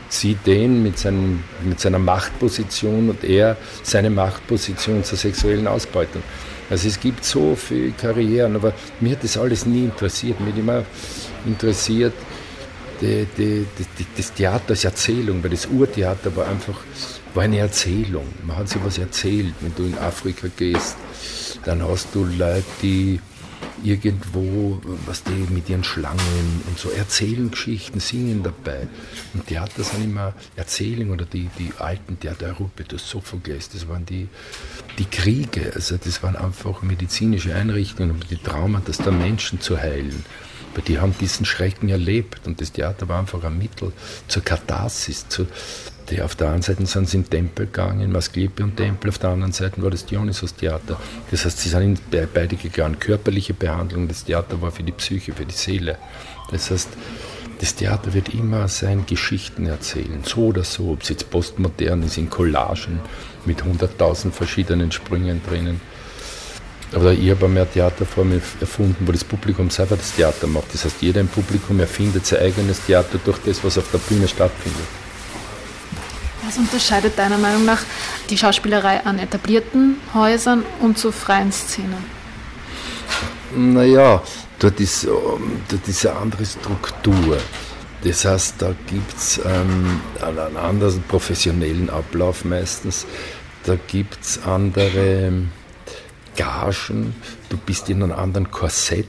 [0.10, 6.24] Sie den mit, seinem, mit seiner Machtposition und er seine Machtposition zur sexuellen Ausbeutung.
[6.70, 10.40] Also es gibt so viele Karrieren, aber mir hat das alles nie interessiert.
[10.40, 10.84] Mir hat immer
[11.46, 12.14] interessiert,
[13.02, 16.80] die, die, die, das Theater als Erzählung, weil das Urtheater war einfach
[17.34, 18.26] war eine Erzählung.
[18.46, 19.54] Man hat sich was erzählt.
[19.62, 20.98] Wenn du in Afrika gehst,
[21.66, 23.20] dann hast du Leute, die
[23.84, 28.88] irgendwo, was die mit ihren Schlangen und so erzählen Geschichten, singen dabei.
[29.34, 34.06] Im Theater sind immer Erzählungen oder die, die alten Theater Europa, das Sophokles, das waren
[34.06, 34.28] die,
[34.98, 40.26] die Kriege, also das waren einfach medizinische Einrichtungen, um die Traumata der Menschen zu heilen.
[40.78, 43.94] Aber die haben diesen Schrecken erlebt und das Theater war einfach ein Mittel
[44.28, 45.28] zur Katharsis.
[45.28, 45.48] Zu,
[46.12, 49.54] die auf der einen Seite sind sie in Tempel gegangen, Masklepion Tempel, auf der anderen
[49.54, 51.00] Seite war das Dionysos-Theater.
[51.32, 53.00] Das heißt, sie sind in beide gegangen.
[53.00, 55.98] Körperliche Behandlung, das Theater war für die Psyche, für die Seele.
[56.52, 56.90] Das heißt,
[57.60, 62.20] das Theater wird immer seine Geschichten erzählen, so oder so, ob es jetzt postmodern ist,
[62.20, 63.00] in Collagen
[63.46, 65.82] mit hunderttausend verschiedenen Sprüngen drinnen.
[66.94, 70.74] Aber ich habe eine Theaterform erfunden, wo das Publikum selber das Theater macht.
[70.74, 74.28] Das heißt, jeder im Publikum erfindet sein eigenes Theater durch das, was auf der Bühne
[74.28, 74.88] stattfindet.
[76.46, 77.82] Was unterscheidet deiner Meinung nach
[78.30, 81.98] die Schauspielerei an etablierten Häusern und zur freien Szene?
[83.54, 84.24] Naja,
[84.60, 87.38] dort ist, ähm, dort ist eine andere Struktur.
[88.04, 93.06] Das heißt, da gibt es ähm, einen anderen professionellen Ablauf meistens
[93.68, 95.30] da gibt es andere
[96.38, 97.14] Gagen,
[97.50, 99.08] du bist in einem anderen Korsett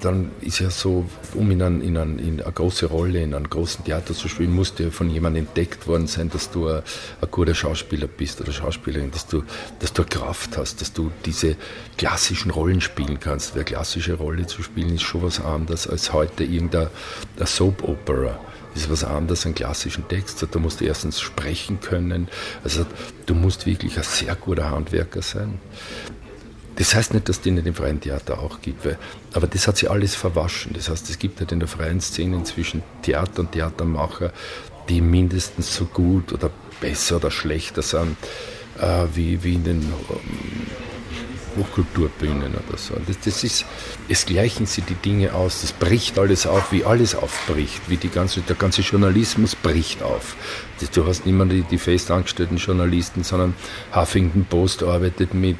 [0.00, 3.48] dann ist ja so, um in, ein, in, ein, in, eine große Rolle, in einem
[3.48, 6.82] großen Theater zu spielen, musst du ja von jemandem entdeckt worden sein, dass du ein,
[7.20, 9.42] ein guter Schauspieler bist oder Schauspielerin, dass du,
[9.80, 11.56] dass du Kraft hast, dass du diese
[11.96, 13.56] klassischen Rollen spielen kannst.
[13.56, 16.90] Weil klassische Rolle zu spielen ist schon was anderes als heute irgendeine
[17.44, 18.38] Soap Opera.
[18.74, 20.46] Das ist was anderes, einen klassischen Text.
[20.50, 22.28] Da musst du erstens sprechen können.
[22.62, 22.84] Also
[23.24, 25.58] du musst wirklich ein sehr guter Handwerker sein.
[26.76, 28.98] Das heißt nicht, dass die nicht im freien Theater auch gibt, weil,
[29.32, 30.72] aber das hat sich alles verwaschen.
[30.74, 34.32] Das heißt, es gibt halt in der freien Szene inzwischen Theater und Theatermacher,
[34.88, 38.16] die mindestens so gut oder besser oder schlechter sind
[38.80, 40.66] äh, wie, wie in den ähm,
[41.56, 42.94] Hochkulturbühnen oder so.
[43.06, 43.64] Das, das ist,
[44.08, 48.08] es gleichen sich die Dinge aus, das bricht alles auf, wie alles aufbricht, wie die
[48.08, 50.36] ganze, der ganze Journalismus bricht auf.
[50.94, 53.54] Du hast nicht mehr die, die festangestellten Journalisten, sondern
[53.94, 55.56] Huffington Post arbeitet mit,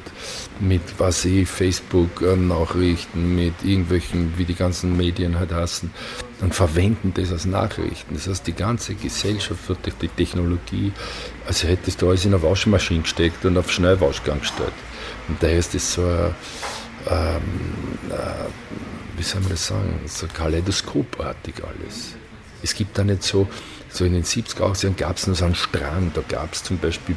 [0.59, 5.91] mit was ich, Facebook-Nachrichten, mit irgendwelchen, wie die ganzen Medien halt heißen,
[6.41, 8.13] und verwenden das als Nachrichten.
[8.13, 10.91] Das heißt, die ganze Gesellschaft wird durch die Technologie,
[11.47, 14.73] also hättest du alles in eine Waschmaschine gesteckt und auf Schnellwaschgang gestellt.
[15.27, 16.35] Und daher ist das so ein,
[17.09, 22.15] ähm, äh, wie soll man das sagen, so kaleidoskopartig alles.
[22.63, 23.47] Es gibt da nicht so,
[23.89, 26.77] so in den 70er, 80ern gab es nur so einen Strang, da gab es zum
[26.77, 27.15] Beispiel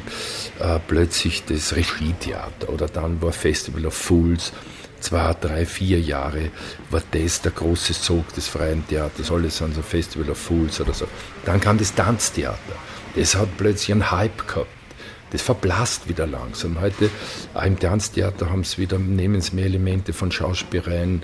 [0.59, 4.51] äh, plötzlich das Regietheater oder dann war Festival of Fools,
[4.99, 6.51] zwei, drei, vier Jahre
[6.89, 10.93] war das der große Sog des freien Theaters, alles an so Festival of Fools oder
[10.93, 11.07] so.
[11.45, 12.57] Dann kam das Tanztheater,
[13.15, 14.80] das hat plötzlich einen Hype gehabt
[15.31, 16.79] das verblasst wieder langsam.
[16.79, 17.09] Heute
[17.65, 21.23] im Tanztheater haben sie wieder, nehmen sie mehr Elemente von Schauspielereien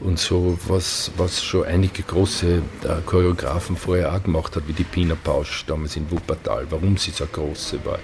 [0.00, 4.84] und so, was, was schon einige große äh, Choreografen vorher auch gemacht hat, wie die
[4.84, 7.98] Pina Pausch damals in Wuppertal, warum sie so große war.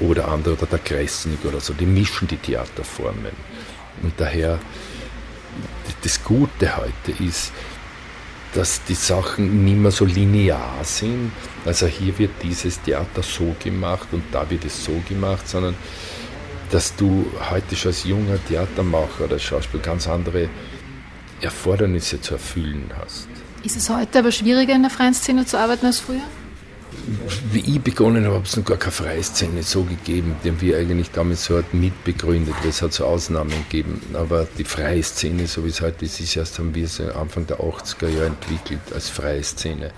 [0.00, 3.32] Oder andere, oder der Kressnig oder so, die mischen die Theaterformen.
[4.02, 4.58] Und daher,
[6.02, 7.52] das Gute heute ist,
[8.54, 11.30] dass die Sachen nicht mehr so linear sind.
[11.64, 15.74] Also hier wird dieses Theater so gemacht und da wird es so gemacht, sondern
[16.70, 20.48] dass du heute schon als junger Theatermacher oder Schauspieler ganz andere
[21.40, 23.28] Erfordernisse zu erfüllen hast.
[23.62, 26.22] Ist es heute aber schwieriger in der freien Szene zu arbeiten als früher?
[27.52, 30.36] Wie ich begonnen habe, hat es noch gar keine freie Szene so gegeben.
[30.44, 34.00] Die haben wir eigentlich damals so mitbegründet, weil es hat so Ausnahmen gegeben.
[34.14, 37.46] Aber die freie Szene, so wie es heute ist, ist erst haben wir es Anfang
[37.46, 39.92] der 80er Jahre entwickelt als freie Szene.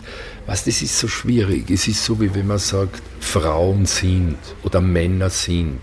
[0.46, 1.70] Was, das ist so schwierig.
[1.70, 5.80] Es ist so, wie wenn man sagt, Frauen sind oder Männer sind.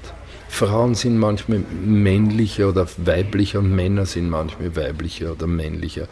[0.49, 6.07] Frauen sind manchmal männlicher oder weiblicher und Männer sind manchmal weiblicher oder männlicher.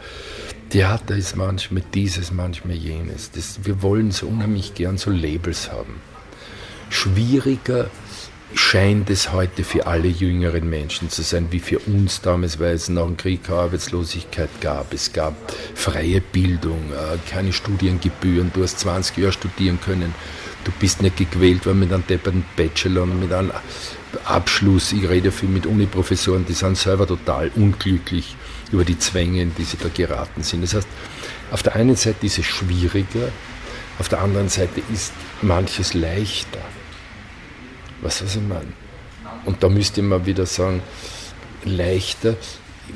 [0.70, 3.30] Theater ist manchmal dieses, manchmal jenes.
[3.30, 6.00] Das, wir wollen so unheimlich gern so Labels haben.
[6.90, 7.88] Schwieriger
[8.54, 12.90] scheint es heute für alle jüngeren Menschen zu sein, wie für uns damals, weil es
[12.90, 14.92] nach dem Krieg Arbeitslosigkeit gab.
[14.92, 15.34] Es gab
[15.74, 18.50] freie Bildung, äh, keine Studiengebühren.
[18.52, 20.14] Du hast 20 Jahre studieren können.
[20.64, 23.52] Du bist nicht gequält worden mit einem depperten Bachelor und mit einem
[24.24, 24.92] Abschluss.
[24.92, 28.36] Ich rede viel mit Uniprofessoren, die sind selber total unglücklich
[28.72, 30.62] über die Zwänge, in die sie da geraten sind.
[30.62, 30.88] Das heißt,
[31.50, 33.28] auf der einen Seite ist es schwieriger,
[33.98, 36.60] auf der anderen Seite ist manches leichter.
[38.00, 38.72] Was was ich meine?
[39.44, 40.82] Und da müsste man wieder sagen,
[41.64, 42.36] leichter,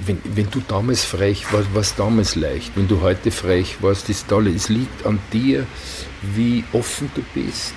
[0.07, 2.73] wenn, wenn du damals frech warst, war es damals leicht.
[2.77, 4.49] Wenn du heute frech warst, ist toll.
[4.49, 5.67] Es liegt an dir,
[6.23, 7.75] wie offen du bist,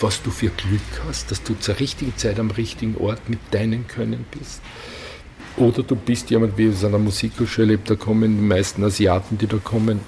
[0.00, 3.86] was du für Glück hast, dass du zur richtigen Zeit am richtigen Ort mit deinen
[3.86, 4.60] Können bist.
[5.56, 9.58] Oder du bist jemand wie aus einer Musikhochschule, da kommen die meisten Asiaten, die da
[9.58, 10.00] kommen,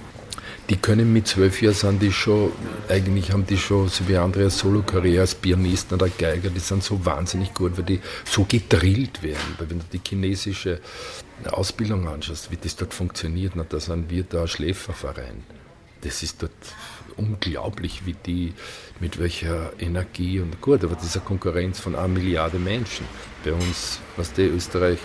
[0.71, 2.53] die können mit zwölf Jahren sind die schon,
[2.89, 7.05] eigentlich haben die schon, so wie andere Solo-Karriere als Pianisten oder Geiger, die sind so
[7.05, 9.57] wahnsinnig gut, weil die so gedrillt werden.
[9.59, 10.81] Weil wenn du die chinesische
[11.51, 15.45] Ausbildung anschaust, wie das dort funktioniert, na, da sind wir da ein Schläferverein.
[16.03, 16.53] Das ist dort
[17.17, 18.55] unglaublich, wie die,
[19.01, 23.07] mit welcher Energie und gut, aber das ist eine Konkurrenz von einer Milliarde Menschen.
[23.45, 24.99] Bei uns, was der Österreich,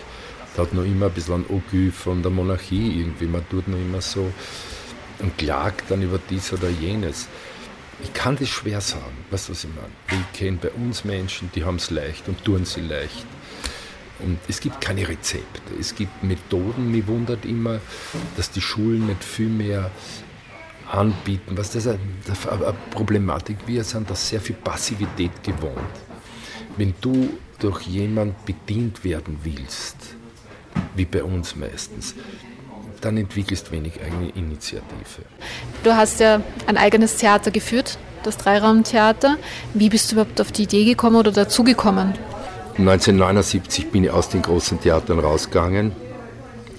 [0.55, 3.77] da hat noch immer ein bisschen ein Ogü von der Monarchie irgendwie, man tut noch
[3.77, 4.31] immer so
[5.19, 7.27] und klagt dann über dies oder jenes.
[8.03, 10.21] Ich kann das schwer sagen, weißt du, was ich meine?
[10.21, 13.25] Ich kenne bei uns Menschen, die haben es leicht und tun sie leicht.
[14.19, 16.91] Und es gibt keine Rezepte, es gibt Methoden.
[16.91, 17.79] Mich wundert immer,
[18.35, 19.91] dass die Schulen nicht viel mehr
[20.91, 21.57] anbieten.
[21.57, 21.99] Was das ist
[22.47, 23.57] eine Problematik.
[23.65, 25.77] Wir sind da sehr viel Passivität gewohnt.
[26.77, 30.16] Wenn du durch jemand bedient werden willst,
[30.95, 32.15] wie bei uns meistens,
[33.01, 35.23] dann entwickelst du wenig eigene Initiative.
[35.83, 37.97] Du hast ja ein eigenes Theater geführt
[38.27, 39.37] das Dreiraumtheater.
[39.73, 42.13] Wie bist du überhaupt auf die Idee gekommen oder dazugekommen?
[42.77, 45.93] 1979 bin ich aus den großen Theatern rausgegangen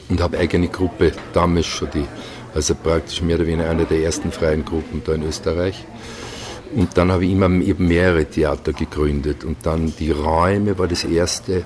[0.08, 2.04] und habe eigene Gruppe, damals schon die,
[2.54, 5.84] also praktisch mehr oder weniger eine der ersten freien Gruppen da in Österreich.
[6.74, 11.02] Und dann habe ich immer eben mehrere Theater gegründet und dann die Räume war das
[11.02, 11.64] erste.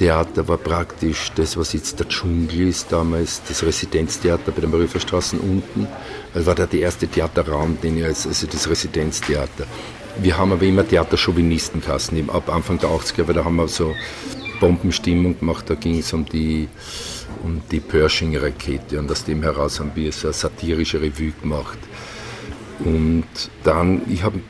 [0.00, 5.36] Theater war praktisch das, was jetzt der Dschungel ist, damals das Residenztheater bei der Marieferstraße
[5.36, 5.86] unten.
[6.32, 9.66] Das war da der erste Theaterraum, den ich als, also das Residenztheater.
[10.16, 13.94] Wir haben aber immer Theaterchauvinistenkassen, ab Anfang der 80er, weil da haben wir so
[14.58, 16.70] Bombenstimmung gemacht, da ging es um die,
[17.42, 21.78] um die Pershing-Rakete und aus dem heraus haben wir so eine satirische Revue gemacht.
[22.78, 23.26] Und
[23.64, 24.40] dann, ich habe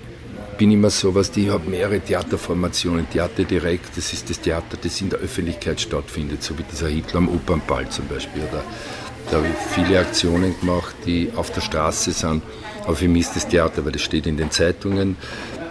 [0.60, 3.08] bin immer so was, ich habe mehrere Theaterformationen.
[3.08, 7.16] Theater direkt, das ist das Theater, das in der Öffentlichkeit stattfindet, so wie dieser Hitler
[7.16, 8.42] am Opernball zum Beispiel.
[8.42, 8.62] Oder,
[9.30, 12.42] da habe ich viele Aktionen gemacht, die auf der Straße sind.
[12.84, 15.16] Aber für mich ist das Theater, weil das steht in den Zeitungen.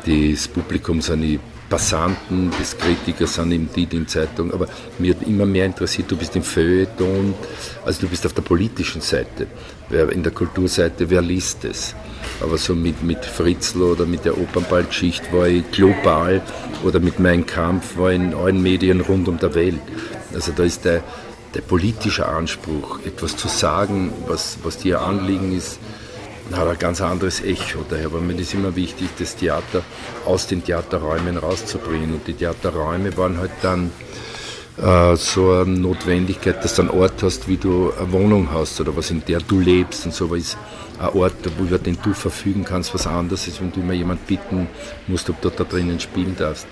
[0.07, 4.51] Das Publikum sind die Passanten, das Kritiker sind eben die, die in Zeitungen.
[4.51, 4.67] Aber
[4.97, 7.35] mir hat immer mehr interessiert, du bist im Feuilleton,
[7.85, 9.45] also du bist auf der politischen Seite.
[10.11, 11.93] In der Kulturseite, wer liest es?
[12.41, 16.41] Aber so mit, mit Fritzl oder mit der Opernballgeschichte war ich global
[16.84, 19.82] oder mit meinem Kampf war ich in allen Medien rund um der Welt.
[20.34, 21.03] Also da ist der,
[21.53, 25.80] der politische Anspruch, etwas zu sagen, was, was dir Anliegen ist,
[26.53, 27.86] hat ein ganz anderes Echo.
[27.88, 29.84] Daher war mir das immer wichtig, das Theater
[30.26, 32.13] aus den Theaterräumen rauszubringen.
[32.13, 33.91] Und die Theaterräume waren halt dann
[34.78, 38.95] äh, so eine Notwendigkeit, dass du einen Ort hast, wie du eine Wohnung hast oder
[38.95, 40.57] was in der du lebst und so was
[41.00, 44.68] ein Ort, über den du verfügen kannst, was anderes ist, wenn du immer jemand bitten
[45.08, 46.68] musst, ob du da drinnen spielen darfst.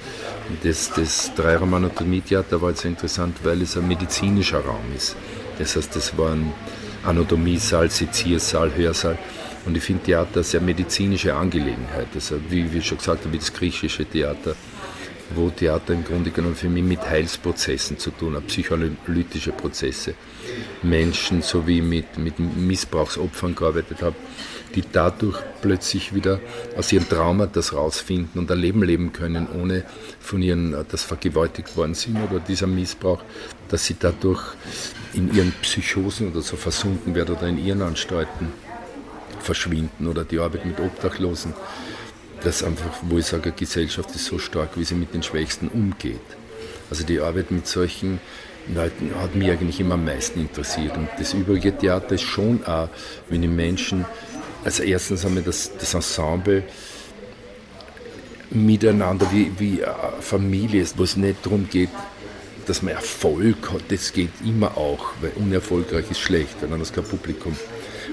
[0.50, 5.16] Und das, das Dreiraum Anatomie-Theater war jetzt interessant, weil es ein medizinischer Raum ist.
[5.58, 6.54] Das heißt, das war ein
[7.06, 9.18] Anatomiesaal, Seziersaal, Hörsaal.
[9.66, 12.08] Und ich finde Theater eine sehr medizinische Angelegenheit.
[12.14, 14.56] Also wie wir schon gesagt haben, wie das griechische Theater
[15.36, 20.14] wo Theater im Grunde genommen für mich mit Heilsprozessen zu tun hat, psychoanalytische Prozesse.
[20.84, 24.16] Menschen sowie mit, mit Missbrauchsopfern gearbeitet habe,
[24.76, 26.40] die dadurch plötzlich wieder
[26.78, 29.84] aus ihren Traumata rausfinden und ein Leben leben können, ohne
[30.20, 33.22] von ihren, das vergewaltigt worden sind oder dieser Missbrauch,
[33.70, 34.42] dass sie dadurch
[35.14, 38.52] in ihren Psychosen oder so versunken werden oder in ihren Anstalten
[39.40, 41.54] verschwinden oder die Arbeit mit Obdachlosen
[42.44, 46.20] dass einfach, wo ich sage, Gesellschaft ist so stark, wie sie mit den Schwächsten umgeht.
[46.90, 48.20] Also die Arbeit mit solchen
[48.74, 50.96] Leuten hat mich eigentlich immer am meisten interessiert.
[50.98, 52.90] Und das übrige Theater ist schon auch,
[53.30, 54.06] wenn die Menschen,
[54.64, 56.64] also erstens haben wir das, das Ensemble
[58.50, 59.82] miteinander wie, wie
[60.22, 61.90] Familie ist, wo es nicht darum geht,
[62.66, 66.92] dass man Erfolg hat, das geht immer auch, weil unerfolgreich ist schlecht, wenn dann das
[66.92, 67.56] kein Publikum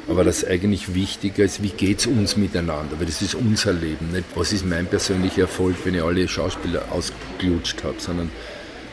[0.08, 4.10] aber das eigentlich wichtiger ist, wie geht es uns miteinander, weil das ist unser Leben,
[4.12, 4.24] nicht?
[4.34, 8.30] Was ist mein persönlicher Erfolg, wenn ich alle Schauspieler ausgelutscht habe, sondern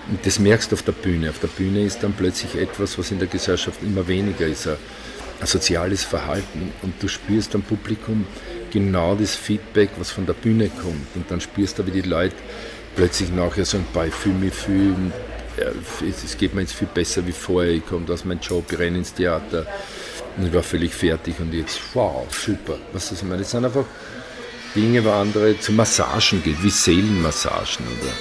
[0.10, 1.30] und das merkst du auf der Bühne.
[1.30, 4.76] Auf der Bühne ist dann plötzlich etwas, was in der Gesellschaft immer weniger ist, ein,
[5.40, 6.74] ein soziales Verhalten.
[6.82, 8.26] Und du spürst am Publikum
[8.72, 11.16] genau das Feedback, was von der Bühne kommt.
[11.16, 12.36] Und dann spürst du, wie die Leute
[12.96, 15.14] plötzlich nachher sagen, bei fühle mich fühlen,
[16.02, 19.00] es geht mir jetzt viel besser wie vorher, ich komme aus meinem Job, ich renne
[19.00, 19.66] ins Theater,
[20.38, 22.78] und ich war völlig fertig und jetzt, wow, super.
[22.94, 23.42] Was das ich meine?
[23.42, 23.86] Das sind einfach
[24.76, 27.86] Dinge, wo andere zu Massagen geht, wie Seelenmassagen.
[27.86, 28.12] Oder?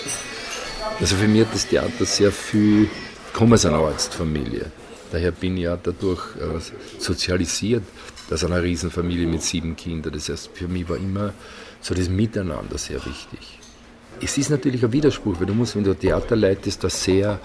[1.00, 4.66] Also für mich hat das Theater sehr viel, ich komme aus einer Arztfamilie.
[5.12, 6.60] Daher bin ich ja dadurch äh,
[6.98, 7.82] sozialisiert,
[8.30, 10.12] aus einer Riesenfamilie mit sieben Kindern.
[10.12, 11.32] Das heißt, für mich war immer
[11.80, 13.58] so das Miteinander sehr wichtig.
[14.20, 17.40] Es ist natürlich ein Widerspruch, weil du musst, wenn du Theater leitest, da sehr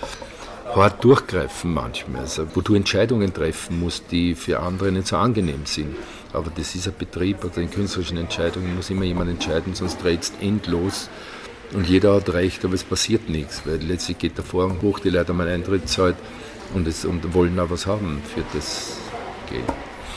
[0.74, 5.66] hart durchgreifen manchmal, also wo du Entscheidungen treffen musst, die für andere nicht so angenehm
[5.66, 5.96] sind.
[6.34, 10.24] Aber das ist ein Betrieb, oder in künstlerischen Entscheidungen muss immer jemand entscheiden, sonst dreht
[10.24, 11.10] es endlos.
[11.74, 15.10] Und jeder hat recht, aber es passiert nichts, weil letztlich geht der Vorhang hoch, die
[15.10, 16.16] Leute haben einen Eintritt zahlt
[16.74, 18.98] und, es, und wollen auch was haben für das
[19.50, 19.64] Geld.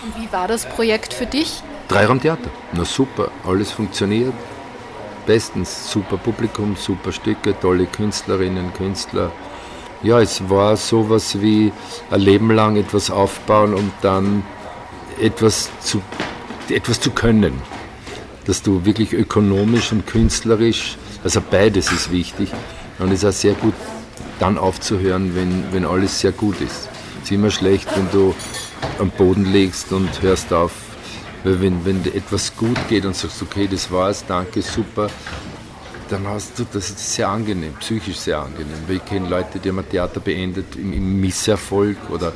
[0.02, 1.62] Und wie war das Projekt für dich?
[1.88, 2.50] Dreiraumtheater.
[2.72, 4.34] Na super, alles funktioniert.
[5.26, 9.30] Bestens, super Publikum, super Stücke, tolle Künstlerinnen, Künstler
[10.02, 11.72] ja, es war sowas wie
[12.10, 14.42] ein Leben lang etwas aufbauen und dann
[15.20, 16.00] etwas zu,
[16.68, 17.54] etwas zu können.
[18.44, 22.50] Dass du wirklich ökonomisch und künstlerisch, also beides ist wichtig.
[22.98, 23.74] Und es ist auch sehr gut,
[24.38, 26.88] dann aufzuhören, wenn, wenn alles sehr gut ist.
[27.18, 28.34] Es ist immer schlecht, wenn du
[28.98, 30.72] am Boden legst und hörst auf.
[31.44, 35.08] Weil wenn, wenn etwas gut geht und sagst, okay, das war's, danke, super,
[36.08, 38.78] dann hast du, das ist sehr angenehm, psychisch sehr angenehm.
[38.86, 42.32] Weil ich kenne Leute, die haben ein Theater beendet im, im Misserfolg oder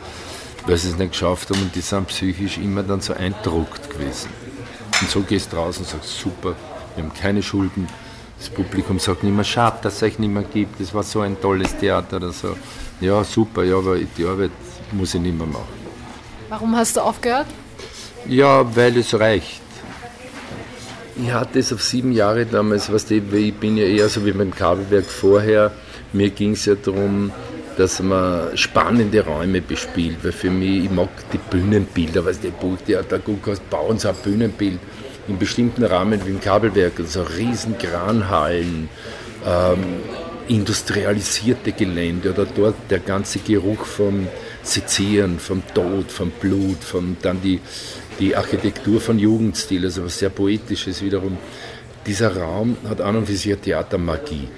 [0.67, 4.31] weil sie es nicht geschafft haben und die sind psychisch immer dann so eindruckt gewesen.
[5.01, 6.55] Und so gehst du raus und sagst, super,
[6.95, 7.89] wir haben keine Schulden.
[8.39, 11.21] Das Publikum sagt nicht mehr, schade, dass es euch nicht mehr gibt, das war so
[11.21, 12.57] ein tolles Theater oder so.
[13.01, 14.51] Ja, super, ja, aber die Arbeit
[14.93, 15.83] muss ich nicht mehr machen.
[16.49, 17.47] Warum hast du aufgehört?
[18.27, 19.62] Ja, weil es reicht.
[21.15, 24.33] Ich hatte es auf sieben Jahre damals, weißt du, ich bin ja eher so wie
[24.33, 25.73] beim Kabelwerk vorher.
[26.15, 27.31] Mir ging es ja darum,
[27.77, 33.19] dass man spannende Räume bespielt, weil für mich, ich mag die Bühnenbilder, weißt du, Buchtheater,
[33.19, 34.79] Guckhaus, bauen so ein Bühnenbild
[35.29, 38.89] in bestimmten Rahmen wie im Kabelwerk, also riesen Kranhallen,
[39.47, 39.79] ähm,
[40.49, 44.29] industrialisierte Gelände oder dort der ganze Geruch vom
[44.63, 47.61] Sezieren, vom Tod, vom Blut, vom, dann die,
[48.19, 51.39] die Architektur von Jugendstil, also was sehr Poetisches wiederum.
[52.07, 54.49] Dieser Raum hat an und für sich Theatermagie.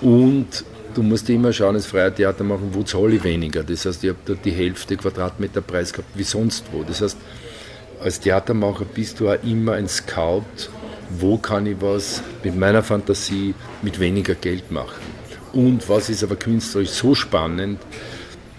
[0.00, 0.64] Und
[0.94, 3.62] du musst immer schauen, als freier Theater machen, wo zahle ich weniger.
[3.62, 6.82] Das heißt, ich habe dort die Hälfte Quadratmeter Preis gehabt wie sonst wo.
[6.82, 7.16] Das heißt,
[8.02, 10.42] als Theatermacher bist du auch immer ein Scout,
[11.10, 15.00] wo kann ich was mit meiner Fantasie mit weniger Geld machen.
[15.52, 17.78] Und was ist aber künstlerisch so spannend,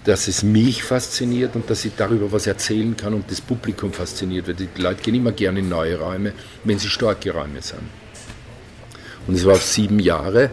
[0.04, 4.46] dass es mich fasziniert und dass ich darüber was erzählen kann und das Publikum fasziniert,
[4.46, 6.32] weil die Leute gehen immer gerne in neue Räume,
[6.62, 7.80] wenn sie starke Räume sind.
[9.26, 10.50] Und es war auf sieben Jahre.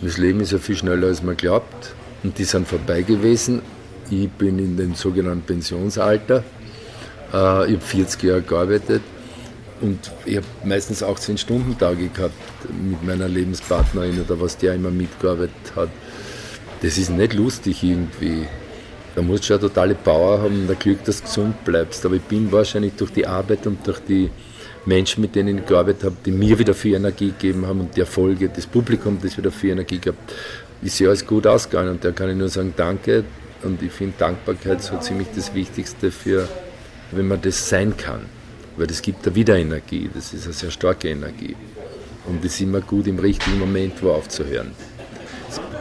[0.00, 1.92] Das Leben ist ja viel schneller, als man glaubt.
[2.22, 3.62] Und die sind vorbei gewesen.
[4.10, 6.44] Ich bin in dem sogenannten Pensionsalter.
[7.32, 9.02] Äh, ich habe 40 Jahre gearbeitet
[9.80, 12.34] und ich habe meistens 18-Stunden-Tage gehabt
[12.80, 15.88] mit meiner Lebenspartnerin oder was der immer mitgearbeitet hat
[16.82, 18.46] das ist nicht lustig irgendwie.
[19.14, 22.04] Da musst du schon totale Power haben und ein Glück, dass du gesund bleibst.
[22.06, 24.30] Aber ich bin wahrscheinlich durch die Arbeit und durch die
[24.86, 28.00] Menschen, mit denen ich gearbeitet habe, die mir wieder viel Energie gegeben haben und die
[28.00, 30.32] Erfolge, das Publikum, das wieder viel Energie gehabt,
[30.80, 31.90] ist ja alles gut ausgegangen.
[31.90, 33.24] Und da kann ich nur sagen, danke.
[33.62, 36.48] Und ich finde Dankbarkeit so ziemlich das Wichtigste für,
[37.10, 38.20] wenn man das sein kann.
[38.76, 40.08] Weil das gibt da wieder Energie.
[40.14, 41.56] Das ist eine sehr starke Energie.
[42.26, 44.70] Und es ist immer gut, im richtigen Moment wo aufzuhören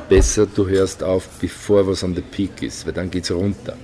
[0.08, 3.76] besser, du hörst auf, bevor was an der Peak ist, weil dann geht es runter.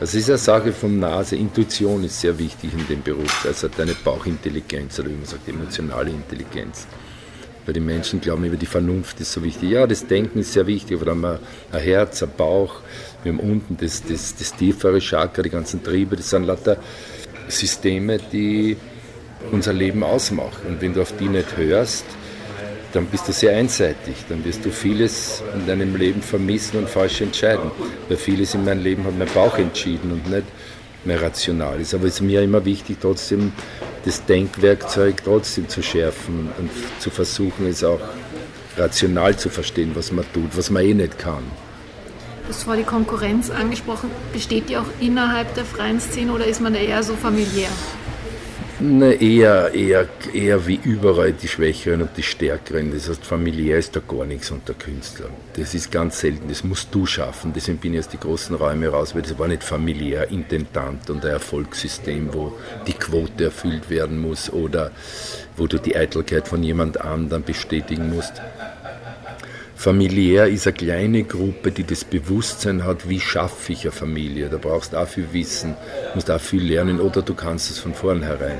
[0.00, 1.34] Das ist eine Sache von Nase.
[1.36, 6.10] Intuition ist sehr wichtig in dem Beruf, also deine Bauchintelligenz oder wie man sagt, emotionale
[6.10, 6.86] Intelligenz.
[7.64, 9.70] Weil die Menschen glauben, über die Vernunft ist so wichtig.
[9.70, 11.40] Ja, das Denken ist sehr wichtig, aber dann haben wir
[11.72, 12.76] ein Herz, ein Bauch,
[13.24, 16.76] wir haben unten das, das, das tiefere Chakra, die ganzen Triebe, das sind lauter
[17.48, 18.76] Systeme, die
[19.50, 20.66] unser Leben ausmachen.
[20.68, 22.04] Und wenn du auf die nicht hörst,
[22.92, 24.16] dann bist du sehr einseitig.
[24.28, 27.70] Dann wirst du vieles in deinem Leben vermissen und falsch entscheiden.
[28.08, 30.44] Weil vieles in meinem Leben hat mein Bauch entschieden und nicht
[31.04, 31.94] mehr rational ist.
[31.94, 33.52] Aber es ist mir immer wichtig, trotzdem
[34.04, 38.00] das Denkwerkzeug trotzdem zu schärfen und zu versuchen, es auch
[38.76, 41.42] rational zu verstehen, was man tut, was man eh nicht kann.
[42.42, 44.10] Du hast vorhin die Konkurrenz angesprochen.
[44.32, 47.68] Besteht die auch innerhalb der freien Szene oder ist man da eher so familiär?
[48.80, 52.92] Na, eher, eher, eher wie überall die Schwächeren und die Stärkeren.
[52.92, 55.32] Das heißt, familiär ist da gar nichts unter Künstlern.
[55.54, 57.52] Das ist ganz selten, das musst du schaffen.
[57.52, 61.24] Deswegen bin ich aus die großen Räume raus, weil das war nicht familiär, intentant und
[61.24, 62.52] ein Erfolgssystem, wo
[62.86, 64.92] die Quote erfüllt werden muss oder
[65.56, 68.34] wo du die Eitelkeit von jemand anderem bestätigen musst.
[69.78, 74.48] Familiär ist eine kleine Gruppe, die das Bewusstsein hat, wie schaffe ich eine Familie.
[74.48, 75.76] Da brauchst du auch viel Wissen,
[76.16, 78.58] musst auch viel lernen oder du kannst es von vornherein.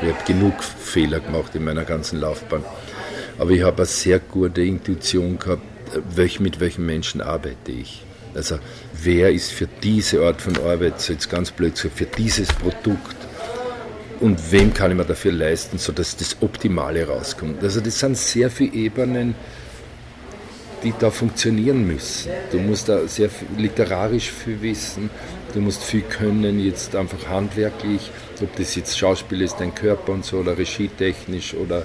[0.00, 2.64] Ich habe genug Fehler gemacht in meiner ganzen Laufbahn.
[3.36, 5.64] Aber ich habe eine sehr gute Intuition gehabt,
[6.38, 8.04] mit welchen Menschen arbeite ich.
[8.36, 8.60] Also
[9.02, 13.16] wer ist für diese Art von Arbeit, so jetzt ganz blöd gesagt, für dieses Produkt
[14.20, 17.60] und wem kann ich mir dafür leisten, sodass das Optimale rauskommt.
[17.64, 19.34] Also das sind sehr viele Ebenen,
[20.82, 22.30] die da funktionieren müssen.
[22.50, 25.10] Du musst da sehr viel, literarisch viel wissen,
[25.54, 28.10] du musst viel können, jetzt einfach handwerklich,
[28.42, 31.84] ob das jetzt Schauspiel ist, dein Körper und so, oder regietechnisch oder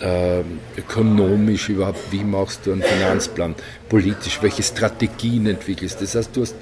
[0.00, 0.42] äh,
[0.76, 3.54] ökonomisch überhaupt, wie machst du einen Finanzplan,
[3.88, 6.00] politisch, welche Strategien entwickelst.
[6.00, 6.56] Das heißt, du hast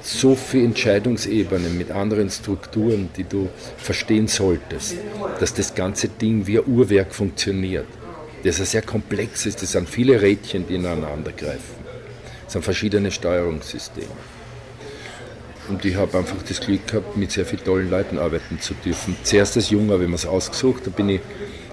[0.00, 4.96] so viele Entscheidungsebenen mit anderen Strukturen, die du verstehen solltest,
[5.40, 7.86] dass das ganze Ding wie ein Uhrwerk funktioniert
[8.44, 9.62] das ist sehr komplex ist.
[9.62, 11.78] Das sind viele Rädchen, die ineinander greifen.
[12.44, 14.06] Das sind verschiedene Steuerungssysteme.
[15.68, 19.16] Und ich habe einfach das Glück gehabt, mit sehr vielen tollen Leuten arbeiten zu dürfen.
[19.22, 21.20] Zuerst als Junger habe ich mir es ausgesucht, da bin ich,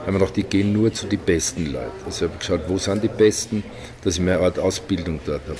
[0.01, 2.03] habe mir gedacht, ich gehe nur zu den besten Leuten.
[2.05, 3.63] Also ich habe geschaut, wo sind die Besten,
[4.03, 5.57] dass ich mir eine Art Ausbildung dort habe.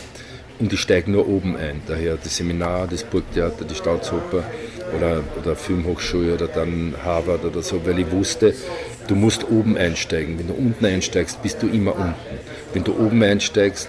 [0.59, 1.81] Und ich steige nur oben ein.
[1.87, 4.43] Daher das Seminar, das Burgtheater, die Staatsoper
[4.95, 8.53] oder, oder Filmhochschule oder dann Harvard oder so, weil ich wusste,
[9.07, 10.39] Du musst oben einsteigen.
[10.39, 12.15] Wenn du unten einsteigst, bist du immer unten.
[12.73, 13.87] Wenn du oben einsteigst,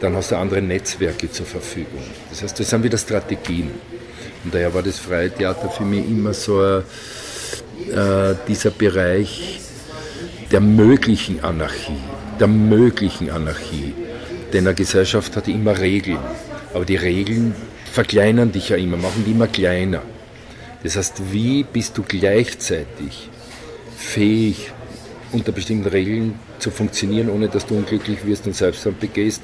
[0.00, 2.02] dann hast du andere Netzwerke zur Verfügung.
[2.30, 3.70] Das heißt, das sind wieder Strategien.
[4.44, 6.82] Und daher war das freie Theater für mich immer so äh,
[8.46, 9.60] dieser Bereich
[10.52, 11.98] der möglichen Anarchie,
[12.38, 13.94] der möglichen Anarchie.
[14.52, 16.20] Denn eine Gesellschaft hat immer Regeln,
[16.72, 17.54] aber die Regeln
[17.92, 20.02] verkleinern dich ja immer, machen die immer kleiner.
[20.84, 23.28] Das heißt, wie bist du gleichzeitig
[24.06, 24.72] fähig,
[25.32, 29.42] unter bestimmten Regeln zu funktionieren, ohne dass du unglücklich wirst und Selbstmord begehst?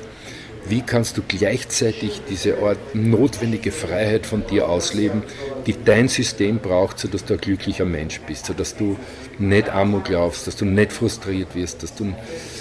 [0.68, 5.24] Wie kannst du gleichzeitig diese Art notwendige Freiheit von dir ausleben,
[5.66, 8.96] die dein System braucht, sodass du ein glücklicher Mensch bist, sodass du
[9.40, 12.14] nicht Amok laufst, dass du nicht frustriert wirst, dass du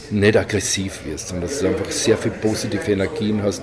[0.09, 3.61] nicht aggressiv wirst, sondern dass du einfach sehr viel positive Energien hast,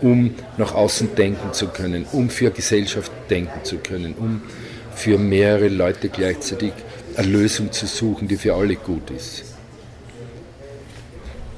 [0.00, 4.40] um nach außen denken zu können, um für Gesellschaft denken zu können, um
[4.94, 6.72] für mehrere Leute gleichzeitig
[7.16, 9.54] eine Lösung zu suchen, die für alle gut ist.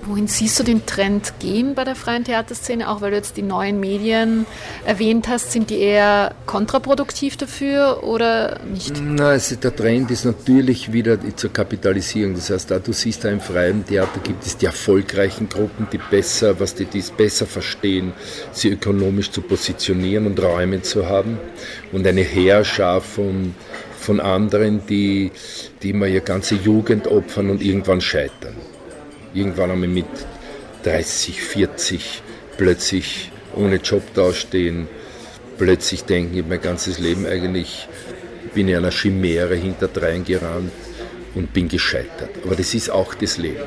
[0.06, 2.88] Wohin siehst du den Trend gehen bei der freien Theaterszene?
[2.88, 4.46] Auch weil du jetzt die neuen Medien
[4.84, 9.02] erwähnt hast, sind die eher kontraproduktiv dafür oder nicht?
[9.02, 12.34] Na, also der Trend ist natürlich wieder zur Kapitalisierung.
[12.34, 15.98] Das heißt, da du siehst, da im freien Theater gibt es die erfolgreichen Gruppen, die
[15.98, 18.12] besser, was die, die es besser verstehen,
[18.52, 21.40] sie ökonomisch zu positionieren und Räume zu haben
[21.90, 23.56] und eine Heerschar von
[24.06, 25.30] von anderen, die,
[25.82, 28.56] die immer ihre ganze Jugend opfern und irgendwann scheitern
[29.36, 30.06] irgendwann einmal mit
[30.84, 32.22] 30, 40
[32.56, 34.88] plötzlich ohne Job dastehen,
[35.58, 37.88] plötzlich denken, ich habe mein ganzes Leben eigentlich,
[38.54, 40.72] bin ich einer Chimäre hinterdrein gerannt
[41.34, 42.30] und bin gescheitert.
[42.44, 43.64] Aber das ist auch das Leben.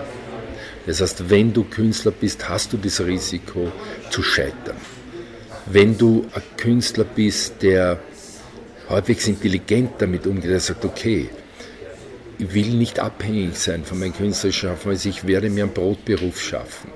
[0.85, 3.71] Das heißt, wenn du Künstler bist, hast du das Risiko
[4.09, 4.77] zu scheitern.
[5.67, 7.99] Wenn du ein Künstler bist, der
[8.89, 11.29] halbwegs intelligent damit umgeht, der sagt, okay,
[12.37, 16.41] ich will nicht abhängig sein von meinem künstlerischen Schaffen, also ich werde mir einen Brotberuf
[16.41, 16.89] schaffen.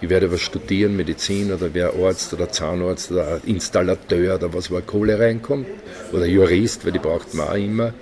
[0.00, 4.80] Ich werde was studieren, Medizin oder wer Arzt oder Zahnarzt oder Installateur oder was, wo
[4.80, 5.66] Kohle reinkommt.
[6.12, 7.94] Oder Jurist, weil die braucht man auch immer.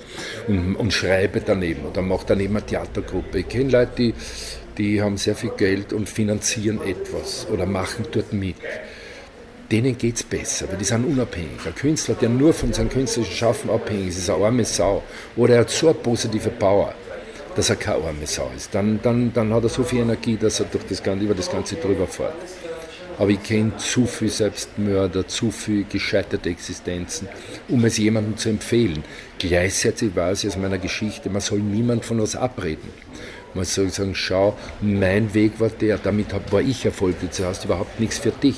[0.48, 3.40] Und, und schreibe daneben oder mache daneben eine Theatergruppe.
[3.40, 4.14] Ich kenne Leute, die,
[4.78, 8.56] die haben sehr viel Geld und finanzieren etwas oder machen dort mit
[9.70, 11.64] denen geht es besser, weil die sind unabhängig.
[11.64, 15.02] Ein Künstler, der nur von seinem künstlerischen Schaffen abhängig ist, ist eine arme Sau.
[15.36, 16.94] Oder er hat so eine positive Power,
[17.54, 18.74] dass er keine arme Sau ist.
[18.74, 21.50] Dann, dann, dann hat er so viel Energie, dass er durch das Ganze, über das
[21.50, 22.34] Ganze drüber fährt.
[23.18, 27.28] Aber ich kenne zu viele Selbstmörder, zu viele gescheiterte Existenzen,
[27.68, 29.04] um es jemandem zu empfehlen.
[29.38, 32.88] Gleichzeitig weiß ich aus meiner Geschichte, man soll niemand von uns abreden.
[33.52, 38.00] Man soll sagen, schau, mein Weg war der, damit war ich erfolgreich, du hast überhaupt
[38.00, 38.56] nichts für dich.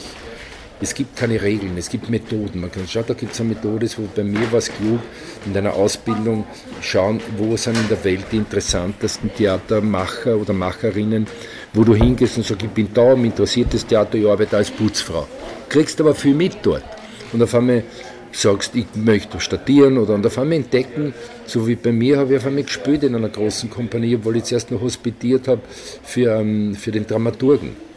[0.82, 2.60] Es gibt keine Regeln, es gibt Methoden.
[2.60, 4.98] Man kann schauen, da gibt es eine Methode, wo bei mir war es klug,
[5.46, 6.44] in deiner Ausbildung
[6.80, 11.28] schauen, wo sind in der Welt die interessantesten Theatermacher oder Macherinnen,
[11.72, 14.72] wo du hingehst und sagst, ich bin da, mich interessiert das Theater, ich arbeite als
[14.72, 15.28] Putzfrau.
[15.68, 16.84] Kriegst aber viel mit dort.
[17.32, 17.84] Und auf einmal
[18.32, 21.14] sagst, ich möchte studieren oder und auf einmal entdecken,
[21.46, 24.44] so wie bei mir habe ich auf einmal gespielt in einer großen Kompanie, obwohl ich
[24.44, 25.60] zuerst noch hospitiert habe
[26.02, 27.91] für, ähm, für den Dramaturgen.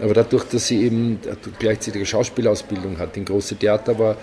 [0.00, 1.18] Aber dadurch, dass sie eben
[1.58, 4.16] gleichzeitig eine Schauspielausbildung hat, in große Theater war,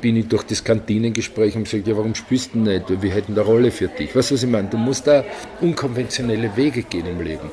[0.00, 3.02] bin ich durch das Kantinengespräch und gesagt, ja, warum spielst du nicht?
[3.02, 4.16] Wir hätten eine Rolle für dich.
[4.16, 4.68] Weißt du, was ich meine?
[4.68, 5.24] Du musst da
[5.60, 7.50] unkonventionelle Wege gehen im Leben.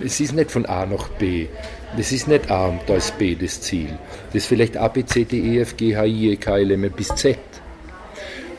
[0.00, 1.46] Es ist nicht von A nach B.
[1.96, 3.98] Das ist nicht A und da ist B das Ziel.
[4.28, 6.70] Das ist vielleicht A, B, C, D, E, F, G, H, I, E, K, L,
[6.70, 7.38] M, bis Z.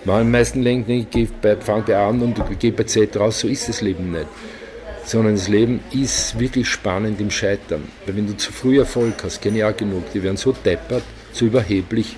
[0.04, 1.30] Man meisten denken, ich
[1.62, 3.40] fange bei A an und gehe bei Z raus.
[3.40, 4.28] So ist das Leben nicht
[5.10, 7.84] sondern das Leben ist wirklich spannend im Scheitern.
[8.06, 11.02] Weil wenn du zu früh Erfolg hast, auch genug, die werden so deppert,
[11.34, 12.16] so überheblich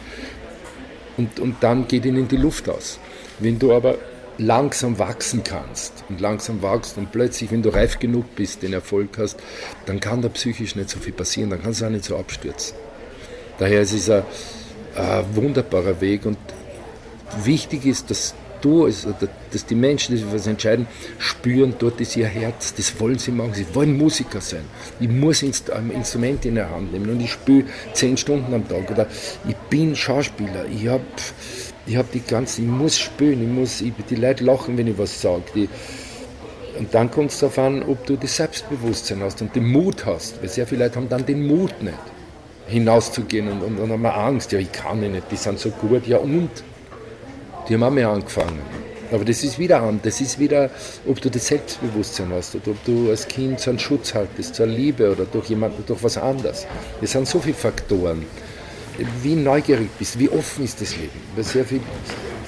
[1.16, 3.00] und, und dann geht ihnen die Luft aus.
[3.40, 3.98] Wenn du aber
[4.38, 9.18] langsam wachsen kannst und langsam wachst und plötzlich, wenn du reif genug bist, den Erfolg
[9.18, 9.40] hast,
[9.86, 12.76] dann kann da psychisch nicht so viel passieren, dann kannst du auch nicht so abstürzen.
[13.58, 14.24] Daher ist es ein,
[14.98, 16.38] ein wunderbarer Weg und
[17.46, 19.14] wichtig ist, dass du, also,
[19.52, 20.88] dass die Menschen, die sich was entscheiden,
[21.18, 24.64] spüren, dort ist ihr Herz, das wollen sie machen, sie wollen Musiker sein.
[25.00, 28.90] Ich muss ein Instrument in der Hand nehmen und ich spiele zehn Stunden am Tag
[28.90, 29.08] oder
[29.48, 31.04] ich bin Schauspieler, ich habe
[31.86, 34.98] ich hab die ganze, ich muss spielen, ich muss, ich, die Leute lachen, wenn ich
[34.98, 35.68] was sage.
[36.78, 40.42] Und dann kommt es darauf an, ob du das Selbstbewusstsein hast und den Mut hast,
[40.42, 41.98] weil sehr viele Leute haben dann den Mut nicht
[42.68, 46.18] hinauszugehen und, und, und haben Angst, ja, ich kann nicht, die sind so gut, ja
[46.18, 46.50] und?
[47.72, 48.60] Die haben auch mehr angefangen.
[49.14, 50.70] Aber das ist wieder an, das ist wieder,
[51.08, 54.66] ob du das Selbstbewusstsein hast oder ob du als Kind so einen Schutz haltest, zur
[54.66, 56.68] Liebe oder durch jemanden, durch was anderes.
[57.00, 58.26] Das sind so viele Faktoren.
[59.22, 61.22] Wie neugierig bist, wie offen ist das Leben?
[61.34, 61.80] Weil sehr viele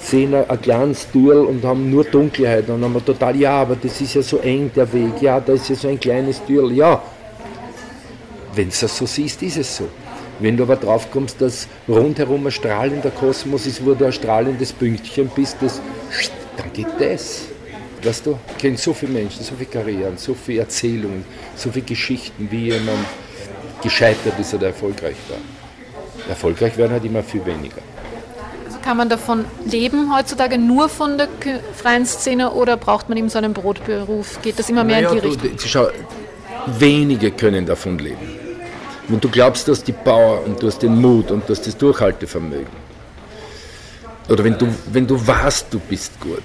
[0.01, 4.15] sehen ein, kleines Türl und haben nur Dunkelheit und haben total, ja, aber das ist
[4.15, 7.01] ja so eng der Weg, ja, da ist ja so ein kleines Türl, ja.
[8.53, 9.87] Wenn es so siehst, ist es so.
[10.39, 14.73] Wenn du aber drauf kommst, dass rundherum ein strahlender Kosmos ist, wo du ein strahlendes
[14.73, 15.81] Pünktchen bist, das
[16.57, 17.45] dann geht das.
[18.03, 21.23] Weißt du, ich kenne so viele Menschen, so viele Karrieren, so viele Erzählungen,
[21.55, 23.05] so viele Geschichten, wie jemand
[23.81, 25.37] gescheitert ist oder erfolgreich war.
[26.27, 27.81] Erfolgreich werden halt immer viel weniger.
[28.65, 31.29] Also kann man davon leben heutzutage nur von der
[31.73, 34.41] freien Szene oder braucht man eben so einen Brotberuf?
[34.41, 35.51] Geht das immer mehr naja, in die Richtung?
[35.55, 35.87] Du, schau,
[36.77, 38.42] wenige können davon leben.
[39.07, 41.67] Wenn du glaubst, du hast die Power und du hast den Mut und du hast
[41.67, 42.83] das Durchhaltevermögen.
[44.29, 46.43] Oder wenn du, wenn du weißt, du bist gut.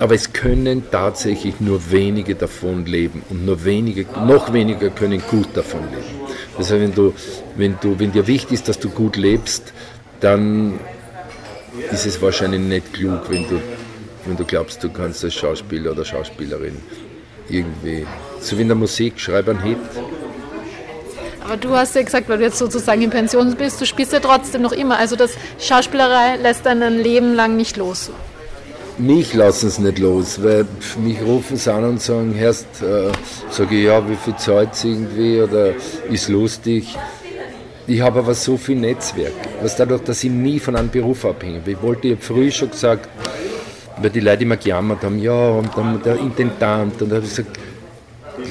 [0.00, 5.48] Aber es können tatsächlich nur wenige davon leben und nur wenige, noch weniger können gut
[5.54, 6.26] davon leben.
[6.56, 7.14] Das heißt, wenn, du,
[7.56, 9.72] wenn, du, wenn dir wichtig ist, dass du gut lebst,
[10.20, 10.78] dann
[11.90, 13.60] ist es wahrscheinlich nicht klug, wenn du,
[14.26, 16.76] wenn du glaubst, du kannst als Schauspieler oder Schauspielerin
[17.48, 18.06] irgendwie,
[18.40, 19.78] so wie in der Musik, schreib einen Hit.
[21.44, 24.20] Aber du hast ja gesagt, weil du jetzt sozusagen in Pension bist, du spielst ja
[24.20, 24.98] trotzdem noch immer.
[24.98, 28.10] Also das Schauspielerei lässt einen ein Leben lang nicht los.
[28.96, 30.66] Mich lassen es nicht los, weil
[31.04, 33.10] mich rufen sie an und sagen, Herrst, äh,
[33.50, 35.72] sage ich, ja, wie viel Zeit irgendwie oder
[36.10, 36.96] ist lustig.
[37.86, 41.60] Ich habe aber so viel Netzwerk, was dadurch, dass ich nie von einem Beruf abhänge.
[41.66, 43.08] Ich wollte, habe früh schon gesagt,
[44.00, 47.36] weil die Leute immer gejammert haben, ja, und dann der Intendant, und da habe ich
[47.36, 47.58] gesagt,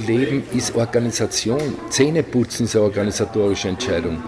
[0.08, 1.62] Leben ist Organisation.
[1.90, 4.24] Zähneputzen ist eine organisatorische Entscheidung.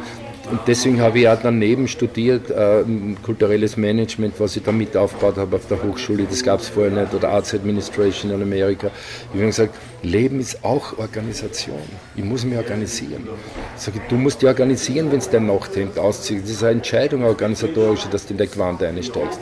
[0.49, 2.83] Und deswegen habe ich auch daneben studiert, äh,
[3.23, 6.91] kulturelles Management, was ich da mit aufgebaut habe auf der Hochschule, das gab es vorher
[6.91, 8.91] nicht, oder Arts Administration in Amerika.
[9.33, 11.81] Ich habe gesagt, Leben ist auch Organisation.
[12.15, 13.27] Ich muss mich organisieren.
[13.75, 16.43] Ich sage, du musst dich organisieren, wenn es dein Nachthemd auszieht.
[16.43, 19.39] Das ist eine Entscheidung organisatorische, dass du in der Quant einsteigst.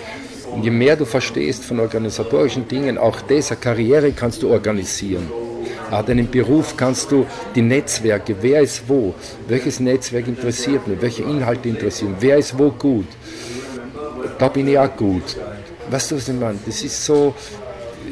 [0.53, 5.27] Und je mehr du verstehst von organisatorischen Dingen, auch das, eine Karriere kannst du organisieren.
[6.01, 9.13] Deinen Beruf kannst du die Netzwerke, wer ist wo,
[9.47, 13.07] welches Netzwerk interessiert mich, welche Inhalte interessieren, wer ist wo gut.
[14.39, 15.37] Da bin ich auch gut.
[15.89, 16.57] Weißt du, was ich meine?
[16.65, 17.35] Das ist so,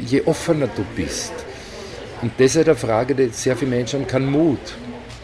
[0.06, 1.34] je offener du bist.
[2.22, 4.60] Und das ist eine Frage, die sehr viele Menschen haben, keinen Mut.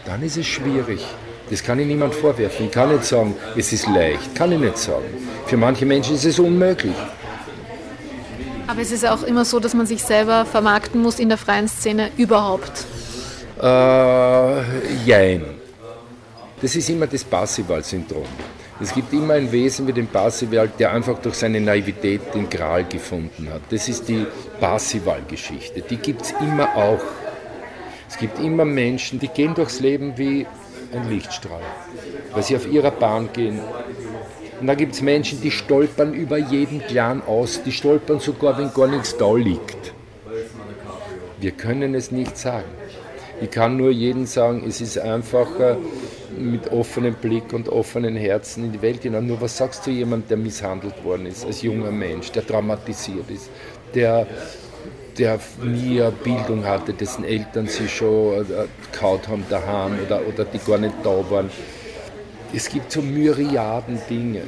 [0.04, 1.04] Dann ist es schwierig.
[1.50, 2.66] Das kann ich niemand vorwerfen.
[2.66, 4.34] Ich kann nicht sagen, es ist leicht.
[4.34, 5.04] Kann ich nicht sagen.
[5.46, 6.94] Für manche Menschen ist es unmöglich.
[8.68, 11.68] Aber es ist auch immer so, dass man sich selber vermarkten muss in der freien
[11.68, 12.84] Szene überhaupt.
[13.60, 15.42] Äh, jein.
[16.60, 18.26] Das ist immer das Parsival-Syndrom.
[18.78, 22.84] Es gibt immer ein Wesen wie den Parsival, der einfach durch seine Naivität den Gral
[22.84, 23.62] gefunden hat.
[23.70, 24.26] Das ist die
[24.60, 25.80] Parsival-Geschichte.
[25.80, 27.02] Die gibt es immer auch.
[28.06, 30.46] Es gibt immer Menschen, die gehen durchs Leben wie
[30.92, 31.62] ein Lichtstrahl,
[32.32, 33.60] weil sie auf ihrer Bahn gehen,
[34.60, 38.72] und da gibt es Menschen, die stolpern über jeden Clan aus, die stolpern sogar, wenn
[38.72, 39.92] gar nichts da liegt.
[41.40, 42.66] Wir können es nicht sagen.
[43.40, 45.76] Ich kann nur jedem sagen, es ist einfacher,
[46.36, 49.26] mit offenem Blick und offenen Herzen in die Welt gehen.
[49.26, 53.50] Nur was sagst du jemandem, der misshandelt worden ist, als junger Mensch, der traumatisiert ist,
[53.94, 54.26] der,
[55.18, 60.44] der nie eine Bildung hatte, dessen Eltern sich schon äh, kaut haben daheim oder, oder
[60.44, 61.50] die gar nicht da waren
[62.54, 64.42] es gibt so Myriaden Dinge.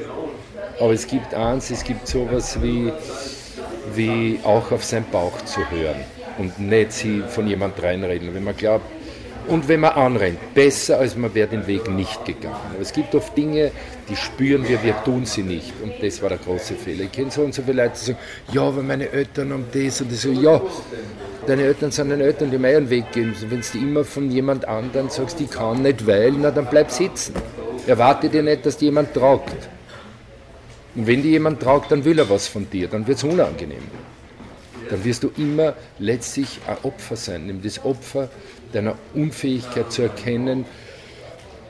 [0.78, 2.92] Aber es gibt eins, es gibt sowas wie,
[3.94, 6.00] wie auch auf seinen Bauch zu hören
[6.38, 8.34] und nicht sie von jemand reinreden.
[8.34, 8.84] Wenn man glaubt,
[9.48, 12.54] und wenn man anrennt, besser als man wäre den Weg nicht gegangen.
[12.72, 13.72] Aber es gibt oft Dinge,
[14.08, 15.72] die spüren wir, wir tun sie nicht.
[15.82, 17.04] Und das war der große Fehler.
[17.04, 18.18] Ich kenne so und so viele Leute, die sagen,
[18.52, 20.24] ja, aber meine Eltern haben das und das.
[20.24, 20.60] Ja,
[21.46, 23.34] deine Eltern sind deine Eltern, die mir einen Weg geben.
[23.48, 27.34] Wenn du immer von jemand anderem sagst, ich kann nicht, weil, na dann bleib sitzen.
[27.86, 29.68] Erwarte dir nicht, dass dir jemand tragt.
[30.94, 33.82] Und wenn dir jemand tragt, dann will er was von dir, dann wird es unangenehm.
[34.88, 38.28] Dann wirst du immer letztlich ein Opfer sein, nämlich das Opfer
[38.72, 40.64] deiner Unfähigkeit zu erkennen,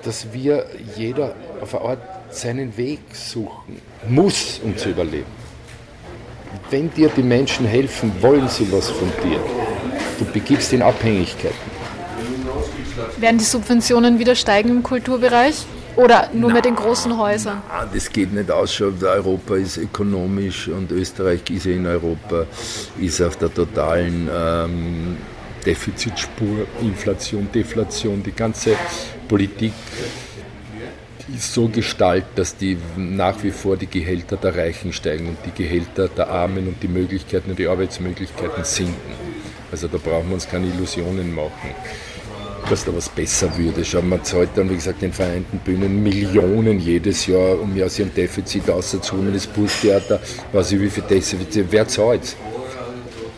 [0.02, 1.98] dass wir jeder auf eine Art
[2.30, 5.26] seinen Weg suchen muss, um zu überleben.
[6.70, 9.38] Wenn dir die Menschen helfen, wollen sie was von dir.
[10.18, 11.80] Du begibst in Abhängigkeiten.
[13.18, 15.66] Werden die Subventionen wieder steigen im Kulturbereich?
[15.96, 17.62] Oder nur Nein, mit den großen Häusern?
[17.92, 18.80] Das geht nicht aus.
[18.80, 22.46] Europa ist ökonomisch und Österreich ist ja in Europa,
[23.00, 25.16] ist auf der totalen ähm,
[25.64, 28.76] Defizitspur, Inflation, Deflation, die ganze
[29.28, 29.72] Politik
[31.34, 35.62] ist so gestaltet, dass die nach wie vor die Gehälter der Reichen steigen und die
[35.62, 39.14] Gehälter der Armen und die Möglichkeiten und die Arbeitsmöglichkeiten sinken.
[39.70, 41.74] Also da brauchen wir uns keine Illusionen machen
[42.68, 43.84] dass da was besser würde.
[43.84, 47.98] Schau, man zahlt dann, wie gesagt, den Vereinten Bühnen Millionen jedes Jahr, um ja aus
[47.98, 49.32] ihrem Defizit auszuholen.
[49.32, 50.20] Das Burgtheater,
[50.52, 52.36] weiß ich wie viel Defizit, wer zahlt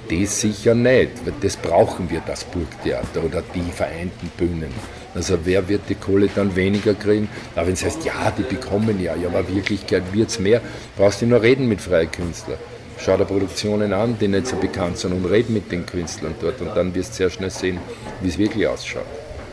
[0.08, 4.72] Das sicher nicht, weil das brauchen wir, das Burgtheater oder die Vereinten Bühnen.
[5.14, 7.28] Also wer wird die Kohle dann weniger kriegen?
[7.54, 10.60] Aber wenn es heißt, ja, die bekommen ja, ja, aber Wirklichkeit wird es mehr,
[10.96, 12.58] brauchst du nur reden mit freien Künstlern.
[13.04, 16.60] Schau dir Produktionen an, die nicht so bekannt sind und red mit den Künstlern dort
[16.60, 17.78] und dann wirst du sehr schnell sehen,
[18.20, 19.04] wie es wirklich ausschaut.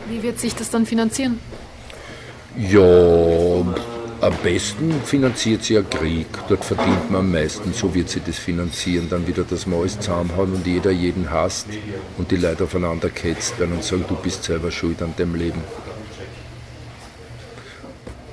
[0.10, 1.40] Wie wird sich das dann finanzieren?
[2.58, 2.82] Ja,
[4.22, 6.28] am besten finanziert sich ein Krieg.
[6.50, 7.74] Dort verdient man am meisten.
[7.74, 9.08] So wird sich das finanzieren.
[9.10, 11.68] Dann wieder, dass man alles zusammenhauen und jeder jeden hasst
[12.18, 15.62] und die Leute aufeinander ketzt werden und sagen, du bist selber schuld an dem Leben.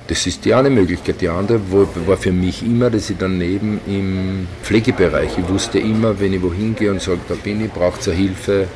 [0.07, 1.19] Das ist die eine Möglichkeit.
[1.19, 6.33] Die andere war für mich immer, dass ich daneben im Pflegebereich, ich wusste immer, wenn
[6.33, 8.67] ich wohin gehe und sage, da bin ich, braucht es Hilfe,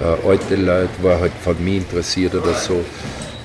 [0.00, 2.84] äh, alte Leute, war halt von mir interessiert oder so,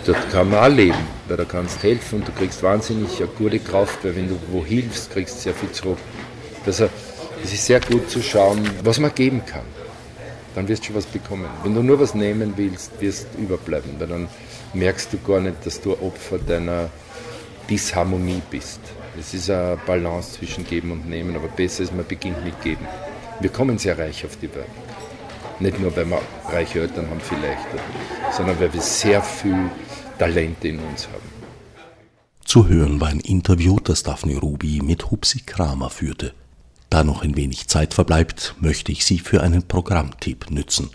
[0.06, 0.98] dort kann man auch leben,
[1.30, 4.38] weil da kannst du helfen und du kriegst wahnsinnig eine gute Kraft, weil wenn du
[4.52, 5.98] wo hilfst, kriegst du sehr viel zurück.
[6.66, 6.90] Also
[7.42, 9.64] es ist sehr gut zu schauen, was man geben kann.
[10.54, 11.46] Dann wirst du schon was bekommen.
[11.64, 14.28] Wenn du nur was nehmen willst, wirst du überbleiben, weil dann
[14.74, 16.90] merkst du gar nicht, dass du Opfer deiner
[17.70, 18.80] Disharmonie bist.
[19.20, 22.86] Es ist eine Balance zwischen Geben und Nehmen, aber besser ist, man beginnt mit Geben.
[23.40, 24.66] Wir kommen sehr reich auf die Welt.
[25.60, 27.66] Nicht nur, weil wir reiche Eltern haben vielleicht,
[28.36, 29.70] sondern weil wir sehr viel
[30.18, 31.36] Talente in uns haben.
[32.44, 36.34] Zu hören war ein Interview, das Daphne Ruby mit Hupsi Kramer führte.
[36.90, 40.90] Da noch ein wenig Zeit verbleibt, möchte ich Sie für einen Programmtipp nützen.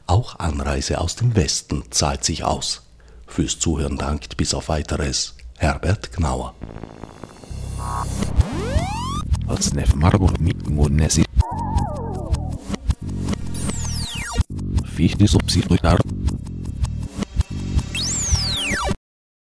[0.07, 2.83] Auch Anreise aus dem Westen zahlt sich aus.
[3.27, 6.55] Fürs Zuhören dankt bis auf weiteres Herbert Gnauer.
[9.47, 9.93] Als Nef